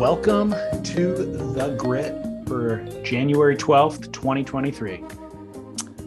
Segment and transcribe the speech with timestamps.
[0.00, 1.14] Welcome to
[1.52, 2.14] the grit
[2.48, 5.04] for January 12th, 2023.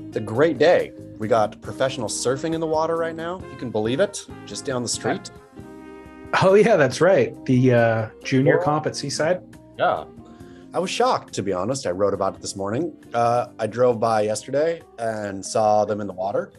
[0.08, 0.94] It's a great day.
[1.20, 3.40] We got professional surfing in the water right now.
[3.52, 5.30] You can believe it, just down the street.
[6.42, 7.36] Oh, yeah, that's right.
[7.46, 9.44] The uh, junior comp at Seaside.
[9.78, 10.06] Yeah.
[10.74, 11.86] I was shocked, to be honest.
[11.86, 12.98] I wrote about it this morning.
[13.14, 16.52] Uh, I drove by yesterday and saw them in the water,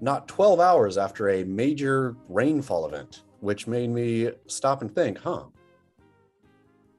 [0.00, 5.44] not 12 hours after a major rainfall event, which made me stop and think, huh?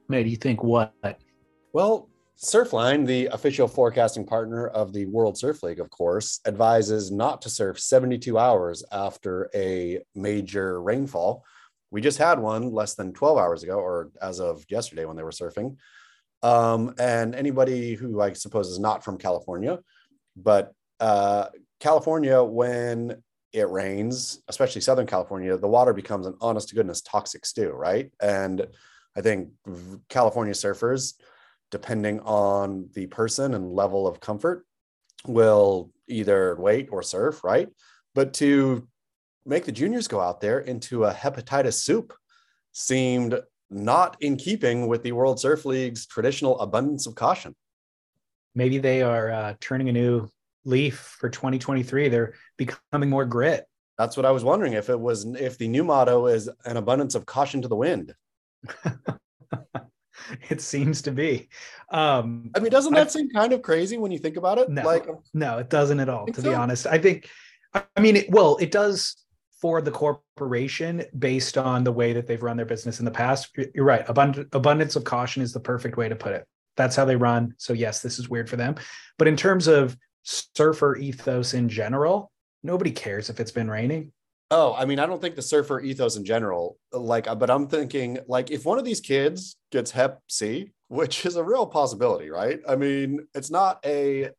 [0.08, 0.94] Made you think what?
[1.72, 7.40] Well, Surfline, the official forecasting partner of the World Surf League, of course, advises not
[7.42, 11.44] to surf 72 hours after a major rainfall.
[11.92, 15.22] We just had one less than 12 hours ago, or as of yesterday when they
[15.22, 15.76] were surfing.
[16.42, 19.78] Um, and anybody who I suppose is not from California,
[20.36, 21.46] but uh,
[21.78, 27.46] California, when it rains, especially Southern California, the water becomes an honest to goodness toxic
[27.46, 28.10] stew, right?
[28.20, 28.66] And
[29.16, 29.50] I think
[30.08, 31.14] California surfers,
[31.70, 34.66] depending on the person and level of comfort,
[35.26, 37.68] will either wait or surf, right?
[38.14, 38.86] But to
[39.46, 42.12] make the juniors go out there into a hepatitis soup
[42.72, 47.54] seemed not in keeping with the World Surf League's traditional abundance of caution.
[48.54, 50.28] Maybe they are uh, turning a new
[50.64, 52.08] leaf for 2023.
[52.08, 53.64] They're becoming more grit.
[53.98, 57.14] That's what I was wondering if it was if the new motto is an abundance
[57.14, 58.14] of caution to the wind.
[60.50, 61.48] it seems to be.
[61.90, 64.68] Um, I mean, doesn't that I, seem kind of crazy when you think about it?
[64.68, 66.26] No, like, no, it doesn't at all.
[66.26, 66.48] To so?
[66.48, 67.28] be honest, I think.
[67.74, 69.24] I mean, it, well, it does
[69.60, 73.50] for the corporation based on the way that they've run their business in the past.
[73.74, 74.06] You're right.
[74.06, 76.46] Abund- abundance of caution is the perfect way to put it.
[76.76, 77.54] That's how they run.
[77.56, 78.74] So yes, this is weird for them.
[79.18, 82.30] But in terms of surfer ethos in general,
[82.62, 84.12] nobody cares if it's been raining.
[84.50, 88.18] Oh, I mean, I don't think the surfer ethos in general, like, but I'm thinking,
[88.28, 92.60] like, if one of these kids gets Hep C, which is a real possibility, right?
[92.68, 94.30] I mean, it's not a,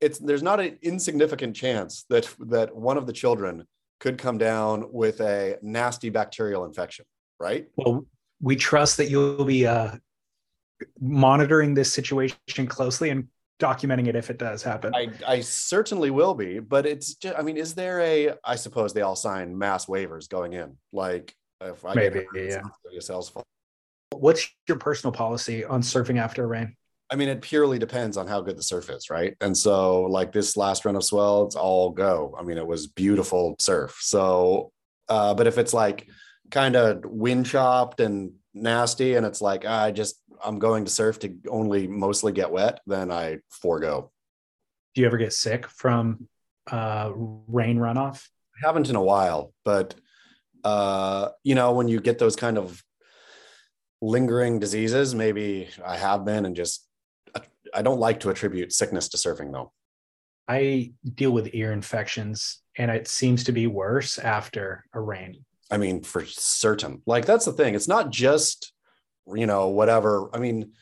[0.00, 3.66] it's there's not an insignificant chance that that one of the children
[4.00, 7.04] could come down with a nasty bacterial infection,
[7.38, 7.68] right?
[7.76, 8.06] Well,
[8.40, 9.92] we trust that you'll be uh,
[11.00, 13.28] monitoring this situation closely and
[13.62, 14.94] documenting it if it does happen.
[14.94, 18.92] I, I certainly will be, but it's just, I mean, is there a, I suppose
[18.92, 20.76] they all sign mass waivers going in.
[20.92, 22.62] Like if I Maybe, yeah.
[24.10, 26.76] What's your personal policy on surfing after a rain?
[27.10, 29.36] I mean, it purely depends on how good the surf is, right?
[29.40, 32.34] And so, like this last run of swell, it's all go.
[32.38, 33.98] I mean, it was beautiful surf.
[34.00, 34.72] So,
[35.08, 36.08] uh, but if it's like
[36.50, 41.18] kind of wind chopped and nasty, and it's like I just I'm going to surf
[41.20, 44.10] to only mostly get wet, then I forego.
[44.94, 46.28] Do you ever get sick from
[46.70, 48.26] uh, rain runoff?
[48.56, 49.94] I haven't in a while, but
[50.64, 52.82] uh, you know, when you get those kind of
[54.00, 56.86] lingering diseases, maybe I have been, and just
[57.74, 59.72] I don't like to attribute sickness to surfing though.
[60.48, 65.44] I deal with ear infections, and it seems to be worse after a rain.
[65.70, 67.00] I mean, for certain.
[67.06, 67.74] Like that's the thing.
[67.74, 68.72] It's not just
[69.26, 70.28] you know, whatever.
[70.34, 70.72] I mean,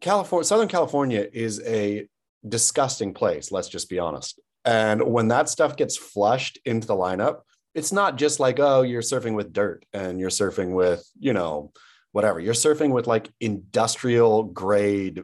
[0.00, 2.08] California, Southern California is a
[2.46, 4.40] disgusting place, let's just be honest.
[4.64, 7.40] And when that stuff gets flushed into the lineup,
[7.74, 11.72] it's not just like, oh, you're surfing with dirt and you're surfing with, you know,
[12.12, 12.40] whatever.
[12.40, 15.22] You're surfing with like industrial grade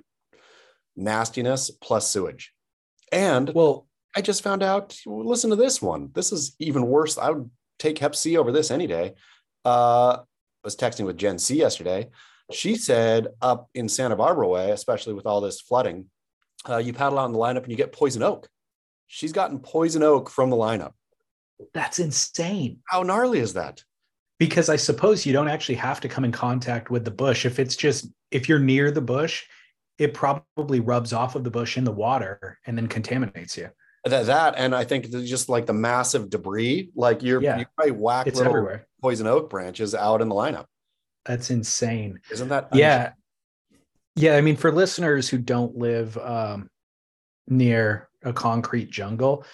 [0.94, 2.52] nastiness plus sewage.
[3.10, 6.10] And well, I just found out, listen to this one.
[6.14, 7.16] This is even worse.
[7.16, 9.14] I would take Hep C over this any day.
[9.64, 10.18] Uh,
[10.64, 12.08] was texting with Jen See yesterday.
[12.50, 16.06] She said up in Santa Barbara way, especially with all this flooding,
[16.68, 18.48] uh, you paddle out in the lineup and you get poison oak.
[19.06, 20.92] She's gotten poison oak from the lineup.
[21.74, 22.78] That's insane.
[22.86, 23.82] How gnarly is that?
[24.38, 27.46] Because I suppose you don't actually have to come in contact with the bush.
[27.46, 29.44] If it's just, if you're near the bush,
[29.98, 33.70] it probably rubs off of the bush in the water and then contaminates you.
[34.04, 37.92] That, that and I think just like the massive debris, like you're yeah, you probably
[37.92, 38.86] whack it's little everywhere.
[39.00, 40.66] poison oak branches out in the lineup.
[41.24, 42.20] That's insane.
[42.30, 42.68] Isn't that?
[42.74, 43.12] Yeah.
[44.16, 44.36] Yeah.
[44.36, 46.68] I mean, for listeners who don't live um,
[47.46, 49.44] near a concrete jungle,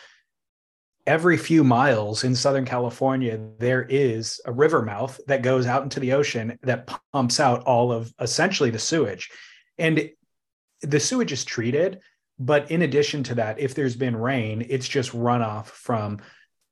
[1.06, 6.00] every few miles in Southern California, there is a river mouth that goes out into
[6.00, 9.30] the ocean that pumps out all of essentially the sewage.
[9.78, 10.10] And
[10.82, 12.00] the sewage is treated,
[12.38, 16.18] but in addition to that, if there's been rain, it's just runoff from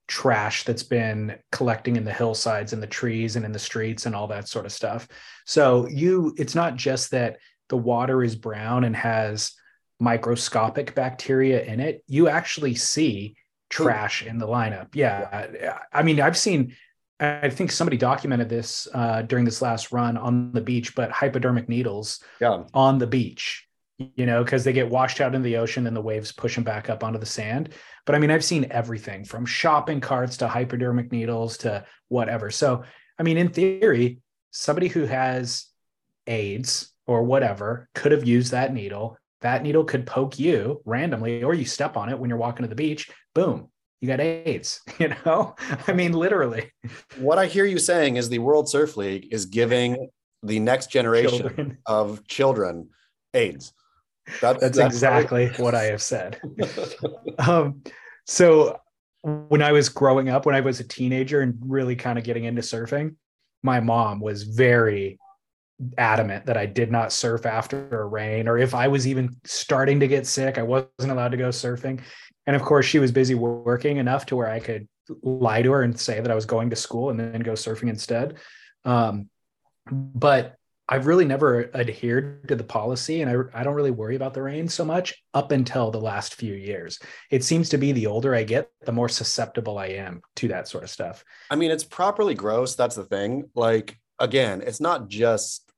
[0.08, 4.14] trash that's been collecting in the hillsides and the trees and in the streets and
[4.14, 5.08] all that sort of stuff.
[5.44, 9.52] So you it's not just that the water is brown and has
[9.98, 12.04] microscopic bacteria in it.
[12.06, 13.34] You actually see
[13.68, 14.88] trash in the lineup.
[14.94, 15.48] Yeah.
[15.92, 16.76] I mean, I've seen
[17.18, 21.66] I think somebody documented this uh, during this last run on the beach, but hypodermic
[21.68, 22.64] needles Yeah.
[22.74, 23.65] on the beach,
[23.98, 26.64] you know, because they get washed out in the ocean and the waves push them
[26.64, 27.70] back up onto the sand.
[28.04, 32.50] But I mean, I've seen everything from shopping carts to hypodermic needles to whatever.
[32.50, 32.84] So,
[33.18, 34.20] I mean, in theory,
[34.50, 35.66] somebody who has
[36.26, 39.16] AIDS or whatever could have used that needle.
[39.42, 42.68] That needle could poke you randomly, or you step on it when you're walking to
[42.68, 43.10] the beach.
[43.34, 43.68] Boom,
[44.00, 44.80] you got AIDS.
[44.98, 45.54] You know,
[45.86, 46.72] I mean, literally.
[47.18, 50.08] What I hear you saying is the World Surf League is giving
[50.42, 51.78] the next generation Children.
[51.86, 52.88] of children
[53.34, 53.72] AIDS.
[54.40, 56.40] That's, That's exactly what I have said.
[57.38, 57.82] um,
[58.26, 58.80] so
[59.22, 62.44] when I was growing up, when I was a teenager and really kind of getting
[62.44, 63.16] into surfing,
[63.62, 65.18] my mom was very
[65.98, 70.00] adamant that I did not surf after a rain, or if I was even starting
[70.00, 72.00] to get sick, I wasn't allowed to go surfing.
[72.46, 74.88] And of course, she was busy working enough to where I could
[75.22, 77.88] lie to her and say that I was going to school and then go surfing
[77.88, 78.36] instead.
[78.84, 79.28] Um,
[79.90, 80.56] but
[80.88, 84.42] I've really never adhered to the policy, and I, I don't really worry about the
[84.42, 87.00] rain so much up until the last few years.
[87.30, 90.68] It seems to be the older I get, the more susceptible I am to that
[90.68, 91.24] sort of stuff.
[91.50, 92.76] I mean, it's properly gross.
[92.76, 93.50] That's the thing.
[93.56, 95.68] Like, again, it's not just,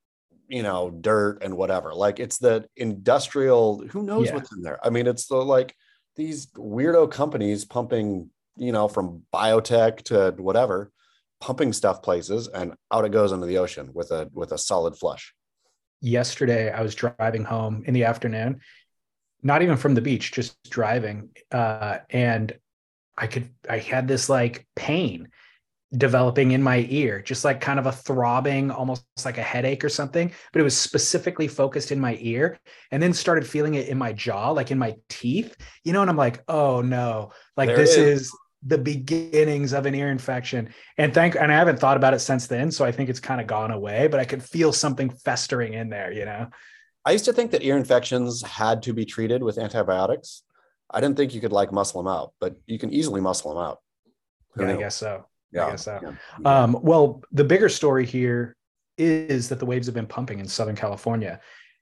[0.47, 1.95] you know, dirt and whatever.
[1.95, 4.35] Like, it's the industrial, who knows Yeah.
[4.35, 4.79] what's in there?
[4.85, 5.75] I mean, it's the like
[6.17, 8.29] these weirdo companies pumping,
[8.59, 10.91] you know, from biotech to whatever,
[11.41, 14.97] pumping stuff places and out it goes into the ocean with a with a solid
[14.97, 15.35] flush.
[16.01, 18.61] Yesterday, I was driving home in the afternoon,
[19.43, 22.57] not even from the beach, just driving, uh, and
[23.17, 25.29] I could I had this like pain
[25.97, 29.89] developing in my ear, just like kind of a throbbing, almost like a headache or
[29.89, 32.59] something, but it was specifically focused in my ear
[32.91, 36.11] and then started feeling it in my jaw, like in my teeth, you know, and
[36.11, 38.21] I'm like, oh no, like There this is.
[38.23, 38.39] is.
[38.67, 40.69] The beginnings of an ear infection.
[40.97, 42.71] And thank and I haven't thought about it since then.
[42.71, 45.89] So I think it's kind of gone away, but I could feel something festering in
[45.89, 46.49] there, you know.
[47.05, 50.43] I used to think that ear infections had to be treated with antibiotics.
[50.91, 53.63] I didn't think you could like muscle them out, but you can easily muscle them
[53.63, 53.79] out.
[54.55, 55.27] Who Yeah, I guess so.
[55.53, 55.71] Yeah.
[55.71, 56.01] guess so.
[56.03, 56.63] yeah.
[56.63, 58.57] Um, well, the bigger story here
[58.97, 61.41] is that the waves have been pumping in Southern California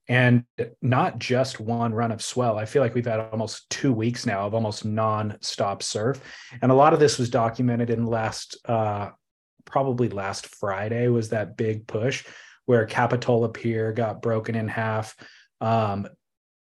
[0.08, 0.44] and
[0.81, 2.58] not just one run of swell.
[2.58, 6.20] I feel like we've had almost two weeks now of almost non-stop surf.
[6.62, 9.11] And a lot of this was documented in last, uh,
[9.64, 12.25] probably last Friday was that big push
[12.67, 15.17] where Capitola Pier got broken in half.
[15.61, 16.06] Um,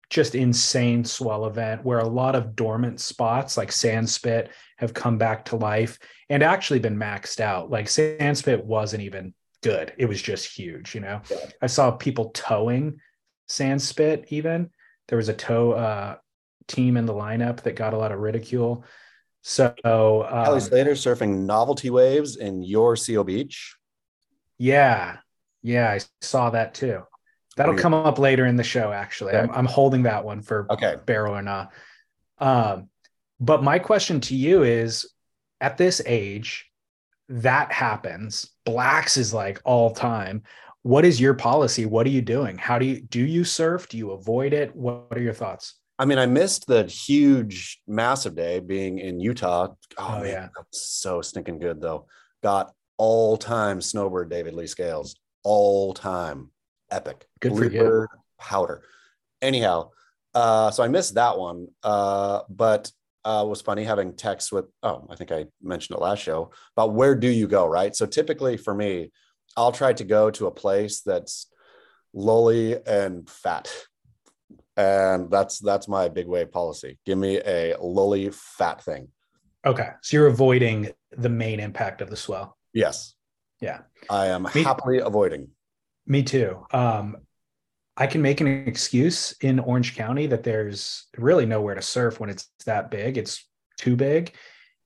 [0.09, 5.45] just insane swell event where a lot of dormant spots like Sandspit have come back
[5.45, 5.97] to life
[6.29, 7.71] and actually been maxed out.
[7.71, 9.33] Like Sandspit wasn't even
[9.63, 9.93] good.
[9.97, 11.21] It was just huge, you know.
[11.29, 11.37] Yeah.
[11.61, 12.99] I saw people towing
[13.49, 14.69] Sandspit even.
[15.07, 16.15] There was a tow uh
[16.67, 18.83] team in the lineup that got a lot of ridicule.
[19.43, 23.75] So Kelly um, Slater surfing novelty waves in your Seal Beach.
[24.57, 25.17] yeah,
[25.61, 27.03] yeah, I saw that too.
[27.55, 27.81] That'll Weird.
[27.83, 28.91] come up later in the show.
[28.91, 30.95] Actually, I'm, I'm holding that one for Okay.
[31.05, 31.71] barrel or not.
[32.39, 32.89] Um,
[33.39, 35.09] but my question to you is
[35.61, 36.69] at this age,
[37.29, 38.51] that happens.
[38.65, 40.43] Blacks is like all time.
[40.85, 41.87] What is your policy?
[41.87, 42.59] What are you doing?
[42.59, 43.89] How do you do you surf?
[43.89, 44.75] Do you avoid it?
[44.75, 45.73] What are your thoughts?
[45.97, 49.69] I mean, I missed the huge, massive day being in Utah.
[49.97, 50.47] Oh, Oh, man, yeah.
[50.71, 52.05] so stinking good though.
[52.43, 56.51] Got all time snowbird David Lee Scales, all time
[56.91, 57.25] epic.
[57.39, 58.05] Good for you.
[58.39, 58.83] Powder.
[59.41, 59.89] Anyhow,
[60.35, 62.91] uh, so I missed that one, uh, but
[63.23, 64.65] uh, was funny having texts with.
[64.83, 67.95] Oh, I think I mentioned it last show about where do you go, right?
[67.95, 69.09] So typically for me,
[69.57, 71.47] I'll try to go to a place that's
[72.13, 73.69] lowly and fat
[74.77, 79.07] and that's that's my big wave policy give me a lowly fat thing
[79.65, 79.89] Okay.
[80.03, 82.55] So you're avoiding the main impact of the swell.
[82.73, 83.15] yes
[83.61, 83.79] Yeah.
[84.09, 85.47] i am Me- happily avoiding
[86.07, 86.65] Me too.
[86.71, 87.17] Um,
[87.97, 92.29] I can make an excuse in Orange County that there's really nowhere to surf when
[92.29, 93.17] it's that big.
[93.17, 93.47] It's
[93.79, 94.33] too big.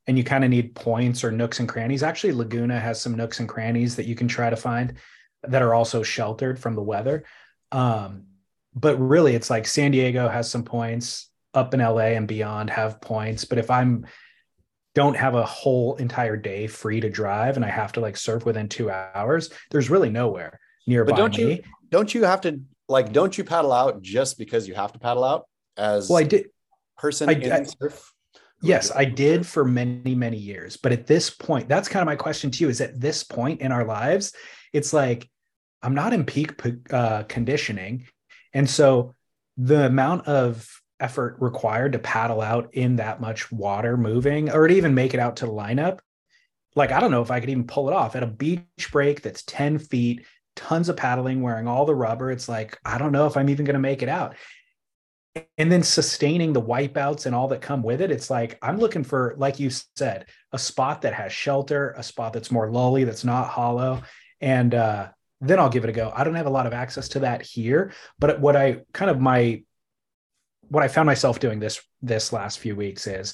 [0.10, 2.02] And you kind of need points or nooks and crannies.
[2.02, 4.96] Actually, Laguna has some nooks and crannies that you can try to find
[5.44, 7.24] that are also sheltered from the weather.
[7.72, 8.24] Um,
[8.74, 13.02] but really, it's like San Diego has some points, up in LA and beyond have
[13.02, 13.46] points.
[13.46, 14.08] But if I'm
[14.96, 18.46] don't have a whole entire day free to drive and I have to like surf
[18.46, 23.14] within two hours, there's really nowhere nearby but don't you don't you have to like
[23.14, 25.48] don't you paddle out just because you have to paddle out
[25.78, 26.48] as Well, I did.
[26.98, 28.12] person I- I- surf
[28.62, 30.78] Yes, I did for many, many years.
[30.78, 33.62] But at this point, that's kind of my question to you is at this point
[33.62, 34.34] in our lives,
[34.74, 35.30] it's like
[35.82, 36.62] I'm not in peak
[36.92, 38.06] uh, conditioning.
[38.54, 39.16] And so
[39.58, 40.68] the amount of
[41.00, 45.20] effort required to paddle out in that much water moving or to even make it
[45.20, 46.00] out to the lineup,
[46.76, 49.22] like I don't know if I could even pull it off at a beach break
[49.22, 50.26] that's 10 feet,
[50.56, 52.32] tons of paddling, wearing all the rubber.
[52.32, 54.36] It's like, I don't know if I'm even going to make it out.
[55.58, 58.12] And then sustaining the wipeouts and all that come with it.
[58.12, 62.34] It's like, I'm looking for, like you said, a spot that has shelter, a spot
[62.34, 64.02] that's more lully, that's not hollow.
[64.42, 65.10] And uh,
[65.42, 66.12] then I'll give it a go.
[66.16, 69.20] I don't have a lot of access to that here, but what I kind of
[69.20, 69.64] my,
[70.70, 73.34] what I found myself doing this this last few weeks is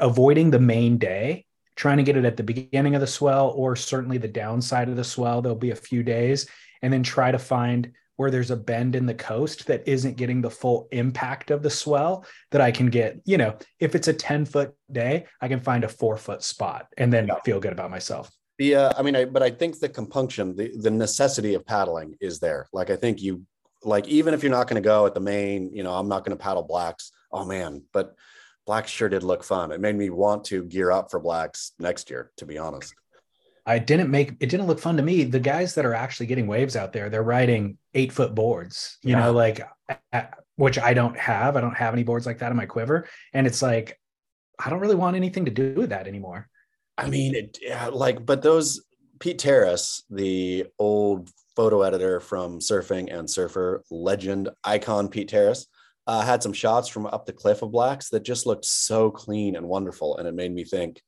[0.00, 3.76] avoiding the main day, trying to get it at the beginning of the swell or
[3.76, 5.40] certainly the downside of the swell.
[5.40, 6.48] There'll be a few days,
[6.82, 10.40] and then try to find where there's a bend in the coast that isn't getting
[10.40, 13.20] the full impact of the swell that I can get.
[13.24, 16.86] You know, if it's a 10 foot day, I can find a four foot spot
[16.96, 17.40] and then yeah.
[17.44, 18.30] feel good about myself.
[18.58, 22.14] The, uh, I mean, I, but I think the compunction, the, the necessity of paddling
[22.20, 22.68] is there.
[22.72, 23.42] Like, I think you,
[23.82, 26.24] like, even if you're not going to go at the main, you know, I'm not
[26.24, 27.10] going to paddle blacks.
[27.32, 28.14] Oh man, but
[28.64, 29.72] blacks sure did look fun.
[29.72, 32.94] It made me want to gear up for blacks next year, to be honest.
[33.66, 35.24] I didn't make it didn't look fun to me.
[35.24, 39.12] The guys that are actually getting waves out there, they're riding eight foot boards, you
[39.12, 39.20] yeah.
[39.20, 39.66] know, like
[40.56, 41.56] which I don't have.
[41.56, 43.08] I don't have any boards like that in my quiver.
[43.32, 43.98] And it's like,
[44.58, 46.48] I don't really want anything to do with that anymore.
[46.96, 48.84] I mean, it, yeah, like, but those
[49.18, 55.66] Pete Taras, the old photo editor from Surfing and Surfer legend icon Pete Taras,
[56.06, 59.56] uh, had some shots from up the cliff of blacks that just looked so clean
[59.56, 60.18] and wonderful.
[60.18, 61.02] And it made me think,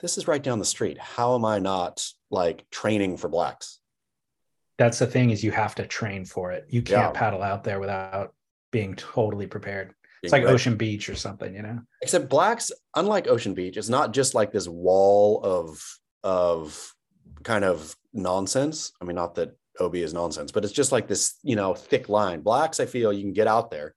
[0.00, 0.98] this is right down the street.
[0.98, 3.80] How am I not like training for blacks?
[4.78, 6.66] That's the thing is you have to train for it.
[6.68, 7.18] You can't yeah.
[7.18, 8.34] paddle out there without
[8.72, 9.94] being totally prepared.
[10.22, 11.80] It's like Ocean Beach or something, you know.
[12.02, 16.94] Except blacks, unlike Ocean Beach, it's not just like this wall of of
[17.42, 18.92] kind of nonsense.
[19.00, 22.08] I mean, not that OB is nonsense, but it's just like this, you know, thick
[22.08, 22.40] line.
[22.40, 23.94] Blacks, I feel you can get out there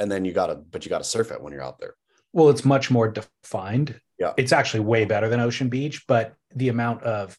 [0.00, 1.94] and then you got to but you got to surf it when you're out there
[2.32, 4.32] well it's much more defined yeah.
[4.36, 7.36] It's actually way better than ocean beach but the amount of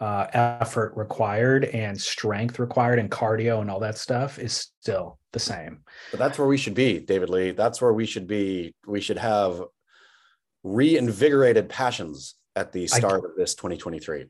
[0.00, 5.38] uh, effort required and strength required and cardio and all that stuff is still the
[5.38, 5.80] same.
[6.10, 7.52] But that's where we should be david lee.
[7.52, 8.74] That's where we should be.
[8.86, 9.62] We should have
[10.64, 14.26] reinvigorated passions at the start I, of this 2023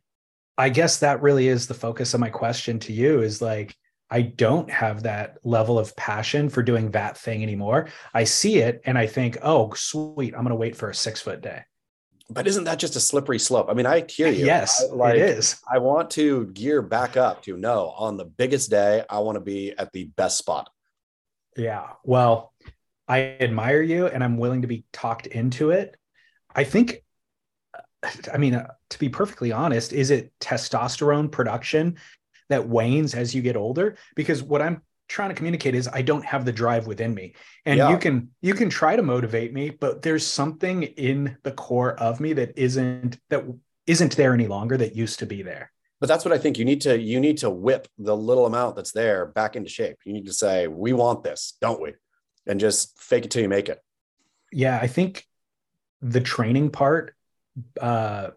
[0.58, 3.76] i guess that really is the focus of my question to you is like
[4.10, 7.88] I don't have that level of passion for doing that thing anymore.
[8.12, 11.20] I see it and I think, oh, sweet, I'm going to wait for a six
[11.20, 11.62] foot day.
[12.30, 13.66] But isn't that just a slippery slope?
[13.68, 14.46] I mean, I hear you.
[14.46, 15.60] Yes, I, like, it is.
[15.70, 19.40] I want to gear back up to no, on the biggest day, I want to
[19.40, 20.70] be at the best spot.
[21.56, 21.88] Yeah.
[22.02, 22.52] Well,
[23.06, 25.96] I admire you and I'm willing to be talked into it.
[26.54, 27.04] I think,
[28.32, 31.96] I mean, uh, to be perfectly honest, is it testosterone production
[32.48, 36.24] that wanes as you get older because what i'm trying to communicate is i don't
[36.24, 37.34] have the drive within me
[37.66, 37.90] and yeah.
[37.90, 42.20] you can you can try to motivate me but there's something in the core of
[42.20, 43.44] me that isn't that
[43.86, 45.70] isn't there any longer that used to be there
[46.00, 48.76] but that's what i think you need to you need to whip the little amount
[48.76, 51.92] that's there back into shape you need to say we want this don't we
[52.46, 53.80] and just fake it till you make it
[54.52, 55.26] yeah i think
[56.00, 57.14] the training part
[57.80, 58.30] uh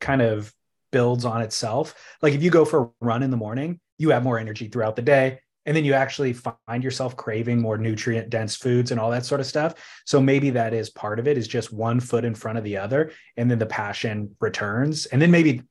[0.00, 0.52] kind of
[0.94, 1.92] builds on itself.
[2.22, 4.94] Like if you go for a run in the morning, you have more energy throughout
[4.94, 5.40] the day.
[5.66, 9.40] And then you actually find yourself craving more nutrient dense foods and all that sort
[9.40, 9.74] of stuff.
[10.04, 12.76] So maybe that is part of it is just one foot in front of the
[12.76, 13.12] other.
[13.36, 15.06] And then the passion returns.
[15.06, 15.62] And then maybe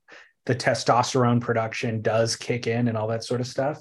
[0.46, 3.80] the testosterone production does kick in and all that sort of stuff.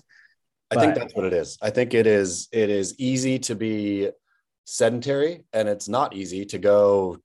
[0.72, 1.58] I think that's what it is.
[1.62, 4.10] I think it is it is easy to be
[4.66, 7.18] sedentary and it's not easy to go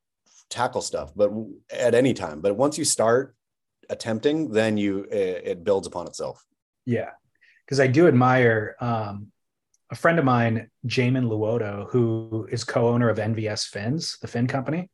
[0.51, 1.31] tackle stuff but
[1.71, 3.37] at any time but once you start
[3.91, 6.45] attempting, then you it, it builds upon itself.
[6.87, 7.11] Yeah,
[7.69, 9.27] because I do admire um,
[9.91, 14.89] a friend of mine, Jamin Luoto, who is co-owner of NVS Fins, the fin company.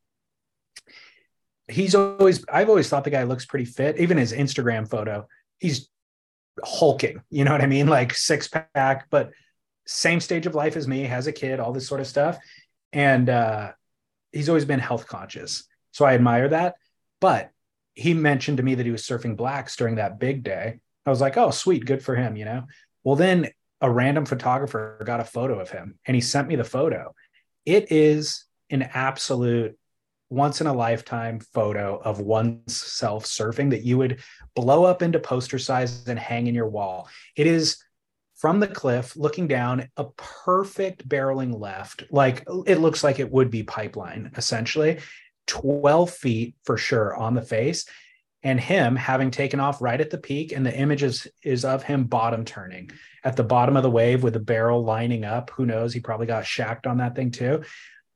[1.68, 3.98] He's always I've always thought the guy looks pretty fit.
[4.00, 5.28] Even his Instagram photo,
[5.60, 5.88] he's
[6.64, 7.22] hulking.
[7.30, 7.86] You know what I mean?
[7.86, 9.30] Like six pack, but
[9.86, 12.38] same stage of life as me, has a kid, all this sort of stuff.
[12.92, 13.72] And uh,
[14.32, 15.62] he's always been health conscious.
[15.92, 16.74] So I admire that.
[17.20, 17.50] But
[17.94, 20.80] he mentioned to me that he was surfing blacks during that big day.
[21.06, 22.64] I was like, oh, sweet, good for him, you know?
[23.02, 26.64] Well, then a random photographer got a photo of him and he sent me the
[26.64, 27.14] photo.
[27.66, 29.78] It is an absolute
[30.30, 34.20] once in a lifetime photo of oneself surfing that you would
[34.54, 37.08] blow up into poster size and hang in your wall.
[37.36, 37.76] It is
[38.34, 43.50] from the cliff looking down a perfect barreling left like it looks like it would
[43.50, 44.98] be pipeline essentially
[45.46, 47.86] 12 feet for sure on the face
[48.44, 51.82] and him having taken off right at the peak and the image is, is of
[51.82, 52.90] him bottom turning
[53.24, 56.26] at the bottom of the wave with the barrel lining up who knows he probably
[56.26, 57.62] got shacked on that thing too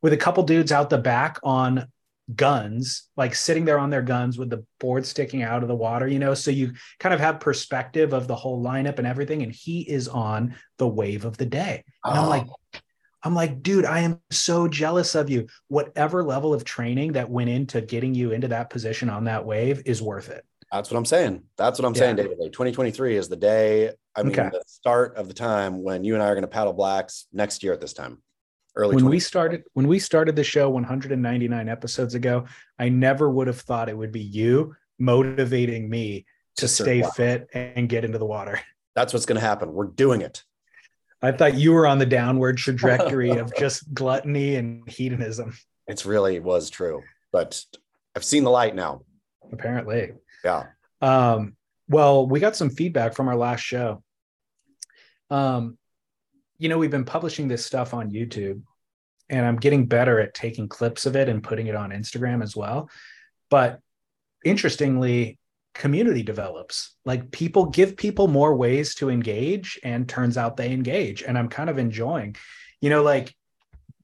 [0.02, 1.88] with a couple dudes out the back on
[2.34, 6.06] guns, like sitting there on their guns with the board sticking out of the water,
[6.06, 9.42] you know, so you kind of have perspective of the whole lineup and everything.
[9.42, 11.84] And he is on the wave of the day.
[12.04, 12.22] And oh.
[12.22, 12.78] I'm like, oh.
[13.22, 15.48] I'm like, dude, I am so jealous of you.
[15.68, 19.82] Whatever level of training that went into getting you into that position on that wave
[19.86, 20.44] is worth it.
[20.72, 21.42] That's what I'm saying.
[21.56, 22.00] That's what I'm yeah.
[22.00, 22.38] saying, David.
[22.38, 23.92] 2023 is the day.
[24.14, 24.50] I mean, okay.
[24.52, 27.62] the start of the time when you and I are going to paddle blacks next
[27.62, 28.22] year at this time.
[28.76, 32.44] Early when we started when we started the show 199 episodes ago,
[32.78, 37.48] I never would have thought it would be you motivating me to, to stay fit
[37.52, 38.60] and get into the water.
[38.94, 39.72] That's what's going to happen.
[39.72, 40.44] We're doing it.
[41.20, 45.56] I thought you were on the downward trajectory of just gluttony and hedonism.
[45.86, 47.62] It's really was true, but
[48.14, 49.02] I've seen the light now.
[49.52, 50.12] Apparently.
[50.44, 50.64] Yeah.
[51.00, 51.56] Um,
[51.88, 54.02] well, we got some feedback from our last show.
[55.30, 55.78] Um,
[56.58, 58.62] you know, we've been publishing this stuff on YouTube,
[59.28, 62.54] and I'm getting better at taking clips of it and putting it on Instagram as
[62.54, 62.90] well.
[63.50, 63.80] But
[64.44, 65.38] interestingly,
[65.78, 66.96] community develops.
[67.06, 71.22] Like people give people more ways to engage, and turns out they engage.
[71.22, 72.36] And I'm kind of enjoying,
[72.80, 73.34] you know, like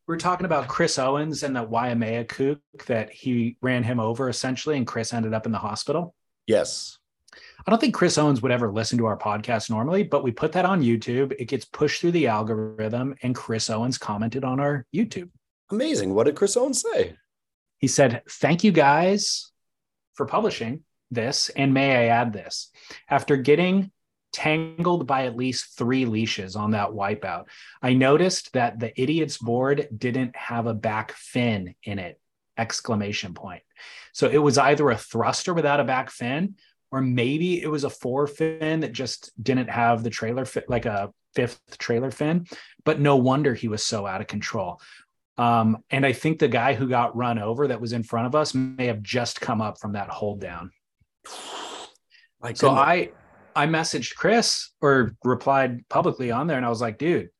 [0.06, 4.76] we're talking about Chris Owens and the Waimea kook that he ran him over essentially,
[4.76, 6.14] and Chris ended up in the hospital.
[6.46, 6.98] Yes.
[7.66, 10.52] I don't think Chris Owens would ever listen to our podcast normally, but we put
[10.52, 11.32] that on YouTube.
[11.38, 15.30] It gets pushed through the algorithm, and Chris Owens commented on our YouTube.
[15.70, 16.14] Amazing.
[16.14, 17.16] What did Chris Owens say?
[17.78, 19.50] He said, Thank you guys
[20.14, 21.48] for publishing this.
[21.50, 22.70] And may I add this?
[23.08, 23.90] After getting
[24.32, 27.44] tangled by at least three leashes on that wipeout,
[27.82, 32.20] I noticed that the idiot's board didn't have a back fin in it
[32.56, 33.62] exclamation point.
[34.12, 36.56] So it was either a thruster without a back fin,
[36.90, 40.86] or maybe it was a four fin that just didn't have the trailer fit like
[40.86, 42.46] a fifth trailer fin.
[42.84, 44.80] But no wonder he was so out of control.
[45.36, 48.36] Um, and I think the guy who got run over that was in front of
[48.36, 50.70] us may have just come up from that hold down.
[52.54, 53.10] so I
[53.56, 57.30] I messaged Chris or replied publicly on there, and I was like, dude,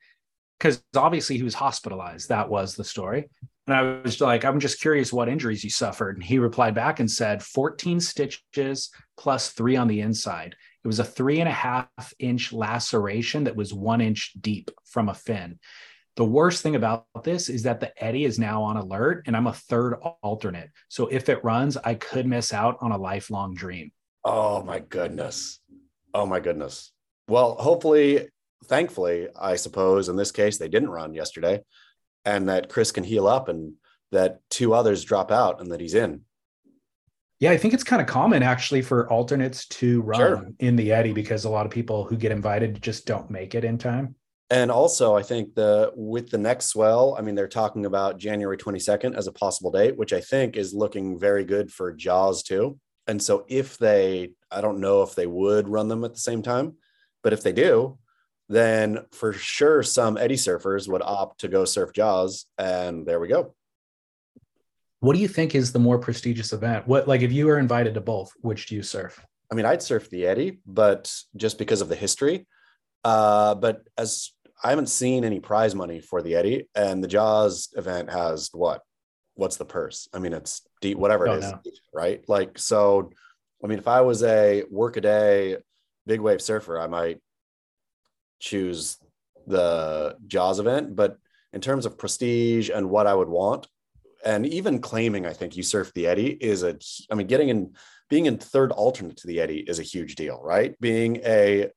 [0.58, 2.28] because obviously he was hospitalized.
[2.28, 3.28] That was the story.
[3.66, 6.16] And I was like, I'm just curious what injuries you suffered.
[6.16, 10.54] And he replied back and said 14 stitches plus three on the inside.
[10.84, 15.08] It was a three and a half inch laceration that was one inch deep from
[15.08, 15.58] a fin.
[16.16, 19.48] The worst thing about this is that the Eddie is now on alert and I'm
[19.48, 20.70] a third alternate.
[20.88, 23.90] So if it runs, I could miss out on a lifelong dream.
[24.24, 25.60] Oh my goodness.
[26.14, 26.92] Oh my goodness.
[27.26, 28.28] Well, hopefully,
[28.66, 31.62] thankfully, I suppose in this case, they didn't run yesterday
[32.24, 33.74] and that Chris can heal up and
[34.12, 36.20] that two others drop out and that he's in.
[37.40, 40.48] Yeah, I think it's kind of common actually for alternates to run sure.
[40.60, 43.64] in the Eddie because a lot of people who get invited just don't make it
[43.64, 44.14] in time.
[44.50, 48.58] And also, I think the with the next swell, I mean, they're talking about January
[48.58, 52.78] 22nd as a possible date, which I think is looking very good for Jaws too.
[53.06, 56.42] And so, if they, I don't know if they would run them at the same
[56.42, 56.74] time,
[57.22, 57.98] but if they do,
[58.48, 63.28] then for sure some Eddie surfers would opt to go surf Jaws, and there we
[63.28, 63.54] go.
[65.00, 66.86] What do you think is the more prestigious event?
[66.86, 69.24] What like if you were invited to both, which do you surf?
[69.50, 72.46] I mean, I'd surf the Eddie, but just because of the history.
[73.04, 77.70] Uh, but as I haven't seen any prize money for the Eddie, and the Jaws
[77.76, 78.82] event has what?
[79.34, 80.08] What's the purse?
[80.14, 82.00] I mean, it's deep, whatever it is, oh, is, no.
[82.00, 82.24] right?
[82.28, 83.10] Like, so,
[83.62, 85.56] I mean, if I was a work a day
[86.06, 87.20] big wave surfer, I might
[88.38, 88.98] choose
[89.46, 91.18] the Jaws event, but
[91.52, 93.66] in terms of prestige and what I would want,
[94.24, 96.78] and even claiming, I think you surf the Eddie is a,
[97.10, 97.74] I mean, getting in,
[98.08, 100.78] being in third alternate to the Eddie is a huge deal, right?
[100.80, 101.70] Being a,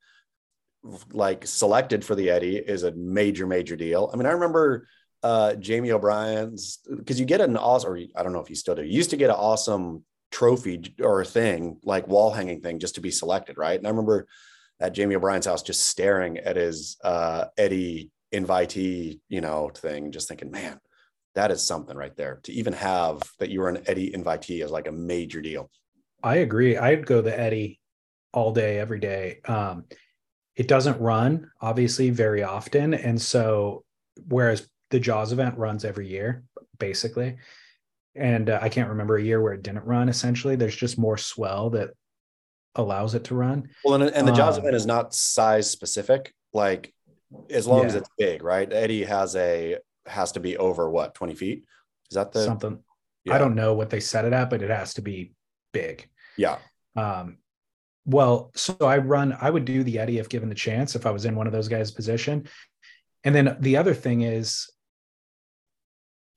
[1.11, 4.09] like selected for the Eddie is a major, major deal.
[4.11, 4.87] I mean, I remember
[5.23, 8.75] uh, Jamie O'Brien's, because you get an awesome, or I don't know if you still
[8.75, 12.79] do, you used to get an awesome trophy or a thing, like wall hanging thing
[12.79, 13.77] just to be selected, right?
[13.77, 14.27] And I remember
[14.79, 20.27] at Jamie O'Brien's house, just staring at his uh, Eddie invitee, you know, thing, just
[20.27, 20.79] thinking, man,
[21.35, 22.39] that is something right there.
[22.43, 25.69] To even have that you were an Eddie invitee is like a major deal.
[26.23, 26.77] I agree.
[26.77, 27.79] I'd go the Eddie
[28.33, 29.39] all day, every day.
[29.45, 29.85] Um,
[30.57, 33.85] it doesn't run obviously very often, and so
[34.27, 36.43] whereas the Jaws event runs every year,
[36.79, 37.37] basically,
[38.15, 40.09] and uh, I can't remember a year where it didn't run.
[40.09, 41.91] Essentially, there's just more swell that
[42.75, 43.69] allows it to run.
[43.85, 46.33] Well, and, and the Jaws um, event is not size specific.
[46.53, 46.91] Like
[47.49, 47.87] as long yeah.
[47.87, 48.71] as it's big, right?
[48.71, 51.65] Eddie has a has to be over what twenty feet.
[52.09, 52.79] Is that the something?
[53.25, 53.35] Yeah.
[53.35, 55.33] I don't know what they set it at, but it has to be
[55.73, 56.09] big.
[56.37, 56.57] Yeah.
[56.95, 57.37] Um,
[58.07, 59.37] well, so I run.
[59.39, 60.95] I would do the Eddie if given the chance.
[60.95, 62.47] If I was in one of those guys' position,
[63.25, 64.71] and then the other thing is,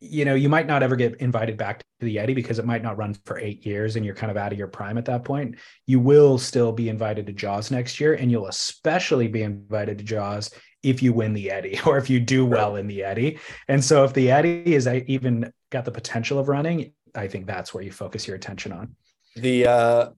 [0.01, 2.83] you know, you might not ever get invited back to the Eddie because it might
[2.83, 5.25] not run for eight years and you're kind of out of your prime at that
[5.25, 5.57] point.
[5.87, 10.05] You will still be invited to Jaws next year, and you'll especially be invited to
[10.05, 10.51] Jaws
[10.83, 13.39] if you win the Eddie or if you do well in the Eddie.
[13.69, 17.73] And so, if the Eddie is even got the potential of running, I think that's
[17.73, 18.97] where you focus your attention on.
[19.37, 20.09] The uh,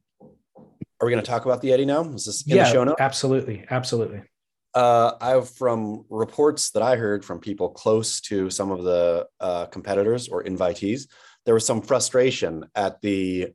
[1.03, 2.05] are we going to talk about the Eddie now?
[2.15, 3.01] Is this in yeah, the show notes?
[3.01, 4.23] Absolutely, absolutely.
[4.73, 9.67] Uh, I've from reports that I heard from people close to some of the uh,
[9.67, 11.09] competitors or invitees,
[11.45, 13.49] there was some frustration at the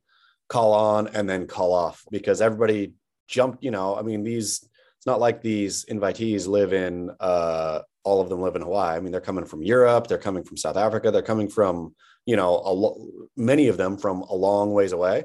[0.50, 2.94] call on and then call off because everybody
[3.30, 3.64] jumped.
[3.64, 4.62] You know, I mean, these
[4.98, 8.98] it's not like these invitees live in uh, all of them live in Hawaii.
[8.98, 12.36] I mean, they're coming from Europe, they're coming from South Africa, they're coming from you
[12.36, 13.08] know a lo-
[13.38, 15.24] many of them from a long ways away.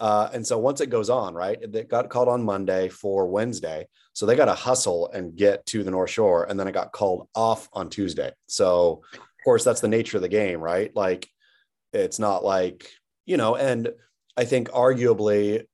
[0.00, 3.86] Uh, and so once it goes on, right, it got called on Monday for Wednesday.
[4.12, 6.44] So they got to hustle and get to the North Shore.
[6.44, 8.32] And then it got called off on Tuesday.
[8.46, 10.94] So, of course, that's the nature of the game, right?
[10.94, 11.28] Like,
[11.92, 12.90] it's not like,
[13.26, 13.90] you know, and
[14.36, 15.64] I think arguably,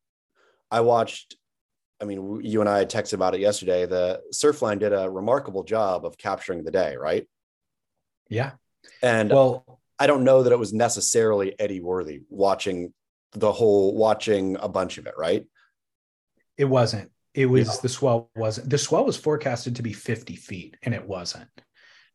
[0.70, 1.36] I watched,
[2.00, 3.86] I mean, you and I texted about it yesterday.
[3.86, 7.28] The Surfline did a remarkable job of capturing the day, right?
[8.28, 8.52] Yeah.
[9.02, 12.92] And well, I don't know that it was necessarily Eddie worthy watching
[13.34, 15.44] the whole watching a bunch of it, right?
[16.56, 17.10] It wasn't.
[17.34, 17.80] It was yeah.
[17.82, 18.70] the swell wasn't.
[18.70, 21.48] The swell was forecasted to be 50 feet, and it wasn't.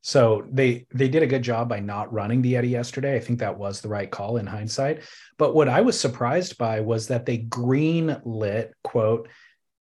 [0.02, 3.18] So they they did a good job by not running the Eddie yesterday.
[3.18, 5.02] I think that was the right call in hindsight.
[5.38, 9.28] But what I was surprised by was that they green lit quote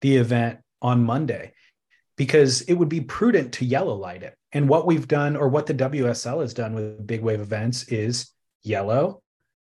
[0.02, 1.52] the event on Monday
[2.16, 4.36] because it would be prudent to yellow light it.
[4.52, 8.30] And what we've done, or what the WSL has done with big wave events, is
[8.62, 9.20] yellow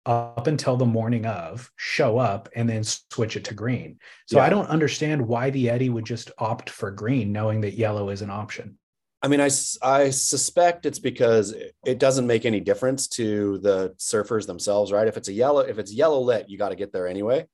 [0.07, 3.99] up until the morning of, show up, and then switch it to green.
[4.25, 4.45] So yeah.
[4.45, 8.21] I don't understand why the Eddie would just opt for green, knowing that yellow is
[8.21, 8.77] an option.
[9.21, 9.49] I mean, I,
[9.81, 11.53] I suspect it's because
[11.85, 15.07] it doesn't make any difference to the surfers themselves, right?
[15.07, 17.47] If it's a yellow, if it's yellow lit, you got to get there anyway.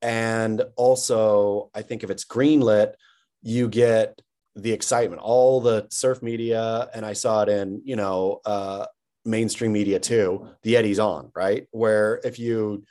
[0.00, 2.96] And also, I think if it's green lit,
[3.42, 4.20] you get
[4.56, 8.86] the excitement, all the surf media, and I saw it in, you know, uh,
[9.24, 11.66] mainstream media too, the Eddie's on, right?
[11.70, 12.84] Where if you,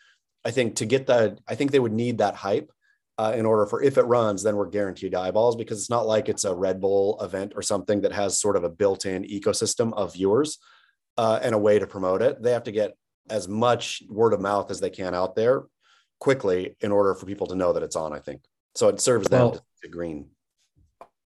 [0.45, 2.71] I think to get that, I think they would need that hype
[3.17, 6.29] uh, in order for if it runs, then we're guaranteed eyeballs because it's not like
[6.29, 10.13] it's a Red Bull event or something that has sort of a built-in ecosystem of
[10.13, 10.57] viewers
[11.17, 12.41] uh, and a way to promote it.
[12.41, 12.95] They have to get
[13.29, 15.63] as much word of mouth as they can out there
[16.19, 18.13] quickly in order for people to know that it's on.
[18.13, 18.41] I think
[18.75, 18.87] so.
[18.87, 20.29] It serves them well, to, to green.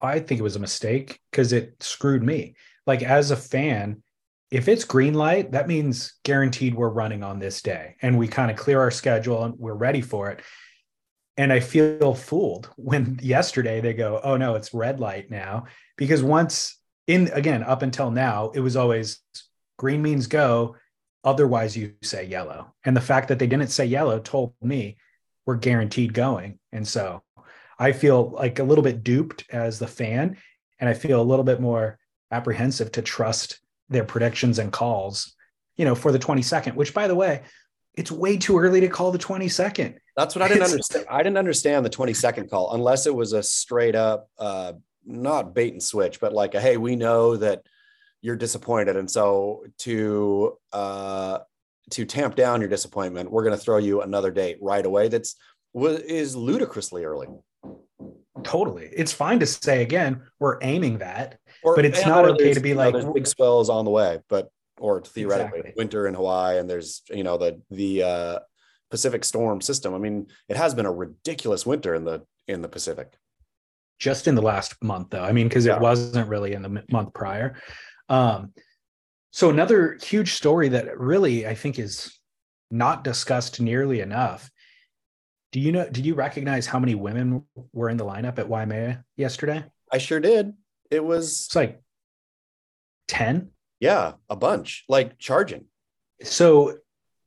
[0.02, 2.56] I think it was a mistake because it screwed me.
[2.86, 4.04] Like as a fan,
[4.56, 8.50] if it's green light, that means guaranteed we're running on this day and we kind
[8.50, 10.42] of clear our schedule and we're ready for it.
[11.36, 15.66] And I feel fooled when yesterday they go, oh no, it's red light now.
[15.98, 19.20] Because once in again, up until now, it was always
[19.78, 20.78] green means go.
[21.26, 22.74] Otherwise, you say yellow.
[22.86, 24.96] And the fact that they didn't say yellow told me
[25.46, 26.60] we're guaranteed going.
[26.72, 27.24] And so
[27.78, 30.38] I feel like a little bit duped as the fan.
[30.80, 32.00] And I feel a little bit more
[32.32, 35.34] apprehensive to trust their predictions and calls,
[35.78, 37.44] you know, for the 22nd, which by the way,
[37.96, 39.96] it's way too early to call the 22nd.
[40.18, 41.06] That's what I didn't understand.
[41.10, 44.74] I didn't understand the 22nd call unless it was a straight up, uh,
[45.06, 47.64] not bait and switch, but like a, hey, we know that
[48.22, 48.96] you're disappointed.
[48.96, 51.40] And so to, uh,
[51.92, 55.08] to tamp down your disappointment, we're going to throw you another date right away.
[55.08, 55.36] That's
[55.76, 57.28] is ludicrously early.
[58.44, 58.90] Totally.
[58.94, 62.74] It's fine to say again, we're aiming that or, but it's not okay to be
[62.74, 64.50] like know, big swells on the way, but
[64.80, 65.74] or theoretically exactly.
[65.78, 68.40] winter in Hawaii and there's you know the the uh,
[68.92, 69.94] Pacific storm system.
[69.94, 73.14] I mean, it has been a ridiculous winter in the in the Pacific.
[73.98, 75.24] Just in the last month, though.
[75.24, 75.78] I mean, because yeah.
[75.78, 77.56] it wasn't really in the month prior.
[78.10, 78.54] Um,
[79.32, 82.14] so another huge story that really I think is
[82.72, 84.52] not discussed nearly enough.
[85.52, 85.90] Do you know?
[85.90, 89.64] Did you recognize how many women were in the lineup at Waimea yesterday?
[89.92, 90.54] I sure did.
[90.96, 91.82] It was it's like
[93.08, 93.52] 10.
[93.80, 95.66] Yeah, a bunch, like charging.
[96.24, 96.78] So,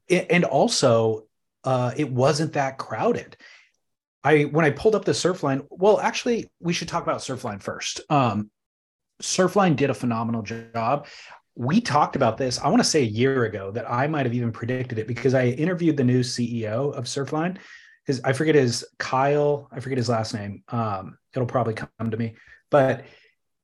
[0.08, 1.26] and also,
[1.64, 3.36] uh, it wasn't that crowded.
[4.24, 8.00] I when I pulled up the Surfline, well, actually, we should talk about Surfline first.
[8.10, 8.50] Um,
[9.22, 11.06] Surfline did a phenomenal job.
[11.54, 14.34] We talked about this, I want to say a year ago, that I might have
[14.34, 17.58] even predicted it because I interviewed the new CEO of Surfline.
[18.06, 20.62] His, I forget his Kyle, I forget his last name.
[20.68, 22.36] Um, it'll probably come to me,
[22.70, 23.04] but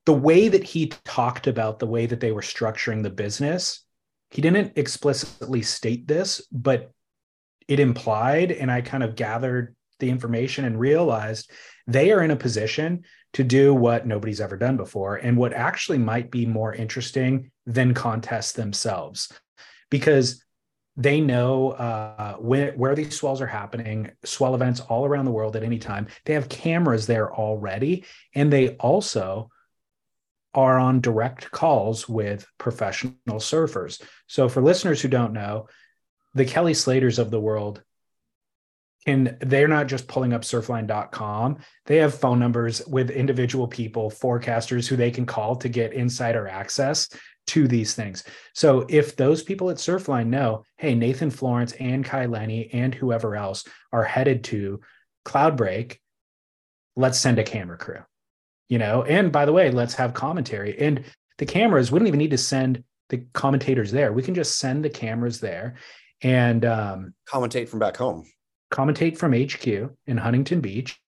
[0.07, 3.85] the way that he talked about the way that they were structuring the business,
[4.31, 6.90] he didn't explicitly state this, but
[7.69, 11.51] it implied, and I kind of gathered the information and realized
[11.87, 15.99] they are in a position to do what nobody's ever done before and what actually
[15.99, 19.33] might be more interesting than contests themselves.
[19.90, 20.43] because
[20.97, 25.57] they know uh, where, where these swells are happening, swell events all around the world
[25.57, 26.07] at any time.
[26.25, 28.05] They have cameras there already.
[28.35, 29.51] And they also
[30.55, 34.03] are on direct calls with professional surfers.
[34.27, 35.69] So, for listeners who don't know,
[36.35, 37.83] the Kelly Slaters of the world
[39.07, 44.87] can they're not just pulling up surfline.com they have phone numbers with individual people forecasters
[44.87, 47.09] who they can call to get insider access
[47.47, 48.25] to these things.
[48.55, 53.37] So if those people at surfline know hey nathan florence and kai lenny and whoever
[53.37, 54.81] else are headed to
[55.27, 55.99] cloudbreak
[56.97, 58.01] let's send a camera crew
[58.68, 59.03] you know?
[59.03, 60.79] And by the way let's have commentary.
[60.79, 61.05] And
[61.38, 64.12] the cameras we don't even need to send the commentators there.
[64.12, 65.74] We can just send the cameras there
[66.22, 68.24] and um, commentate from back home.
[68.72, 69.66] Commentate from HQ
[70.07, 70.98] in Huntington Beach.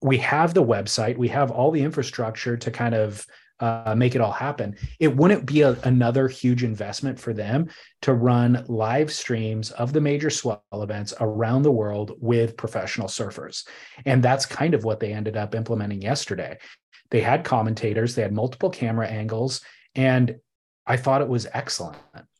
[0.00, 3.26] We have the website, we have all the infrastructure to kind of
[3.60, 4.76] uh, make it all happen.
[5.00, 7.68] It wouldn't be a, another huge investment for them
[8.02, 13.66] to run live streams of the major swell events around the world with professional surfers.
[14.06, 16.58] And that's kind of what they ended up implementing yesterday.
[17.10, 19.62] They had commentators, they had multiple camera angles,
[19.94, 20.36] and
[20.86, 21.96] I thought it was excellent.